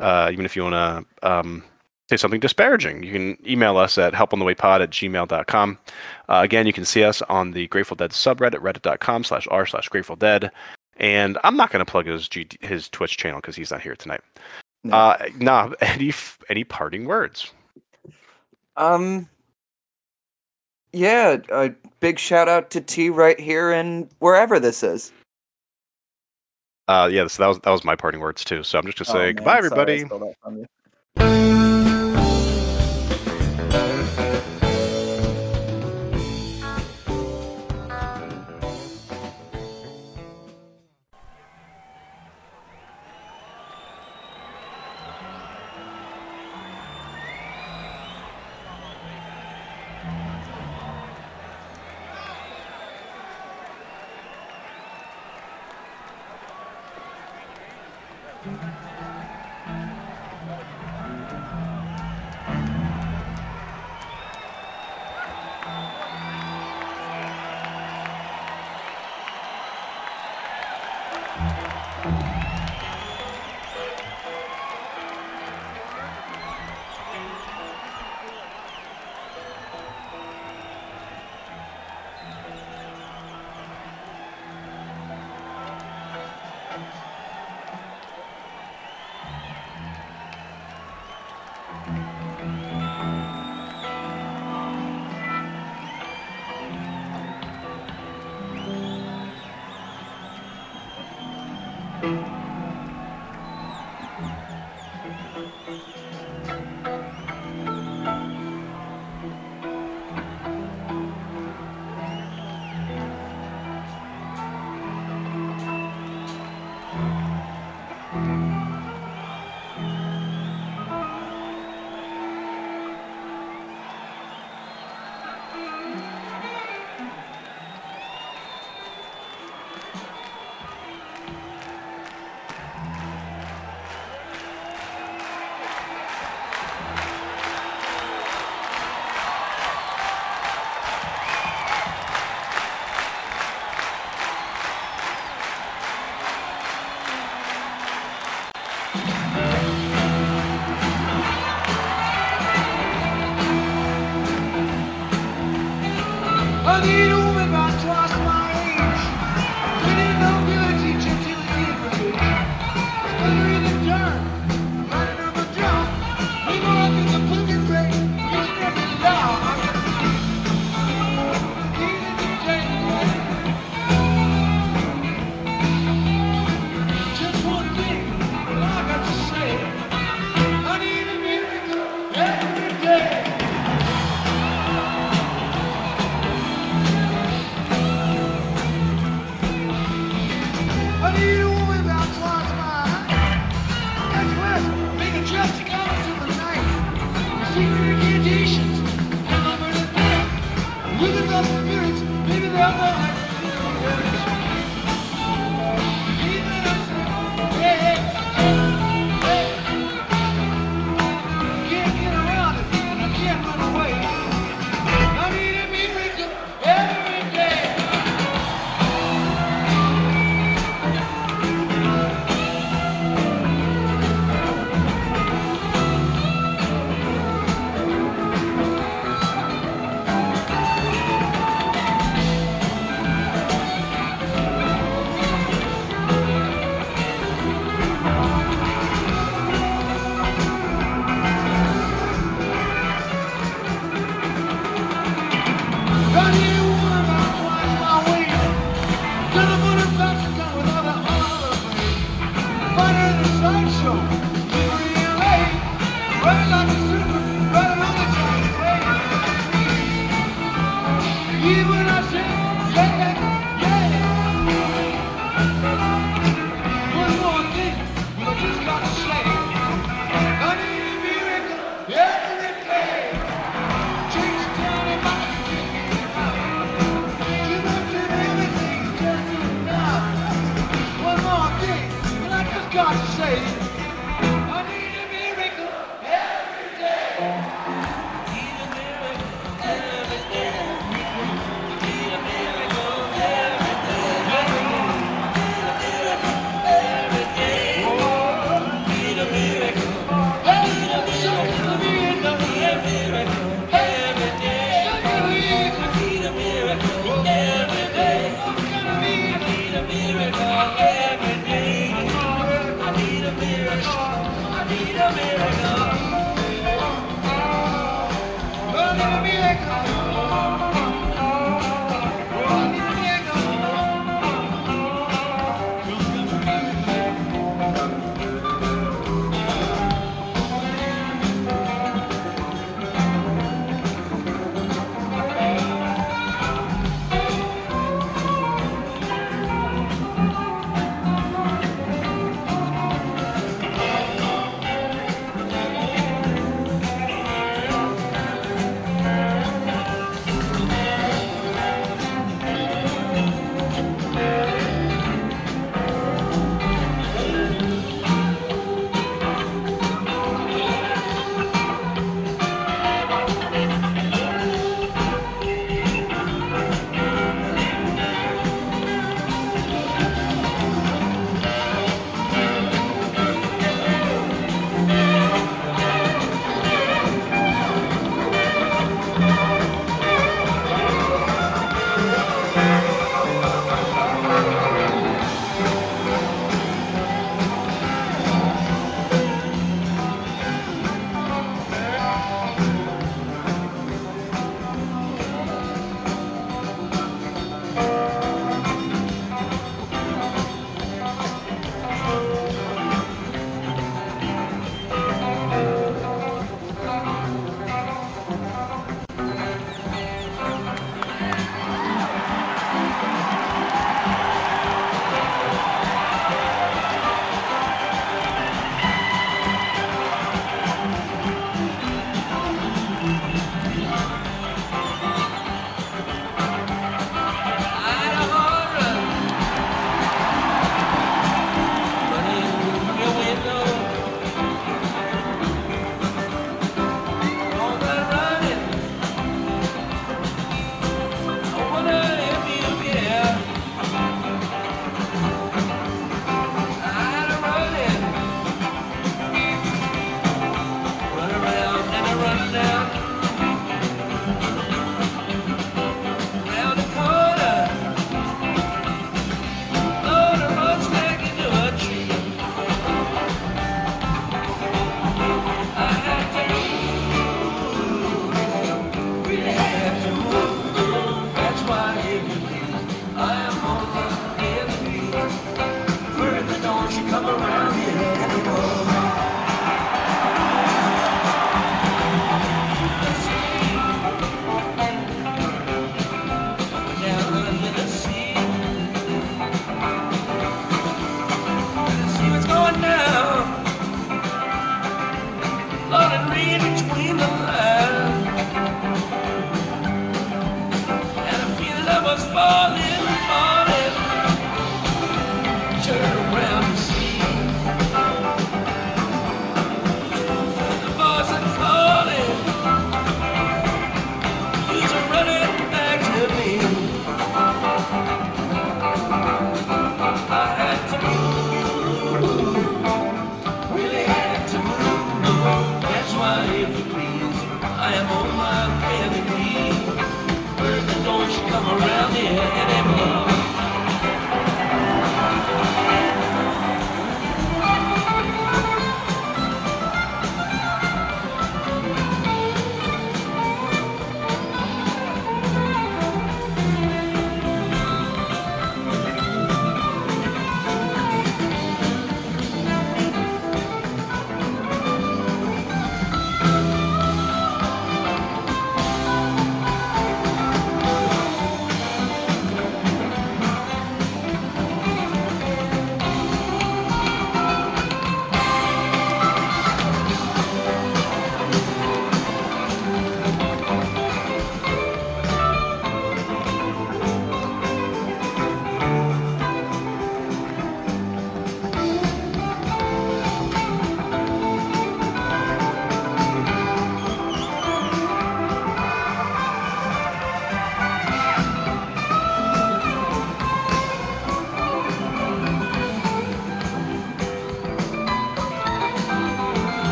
[0.00, 1.64] uh, even if you want to um,
[2.12, 5.78] say something disparaging, you can email us at helponthewaypod at gmail.com.
[6.28, 9.88] Uh, again, you can see us on the Grateful Dead subreddit, reddit.com slash r slash
[9.88, 10.50] Grateful Dead.
[10.98, 13.96] And I'm not going to plug his G- his Twitch channel because he's not here
[13.96, 14.20] tonight.
[14.84, 14.94] No.
[14.94, 17.50] Uh, nah, any f- any parting words?
[18.76, 19.28] Um.
[20.92, 25.10] Yeah, a big shout out to T right here and wherever this is.
[26.88, 28.62] Uh, yeah, so that was that was my parting words too.
[28.62, 30.04] So I'm just gonna Oh, say man, goodbye, everybody.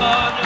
[0.00, 0.39] Stole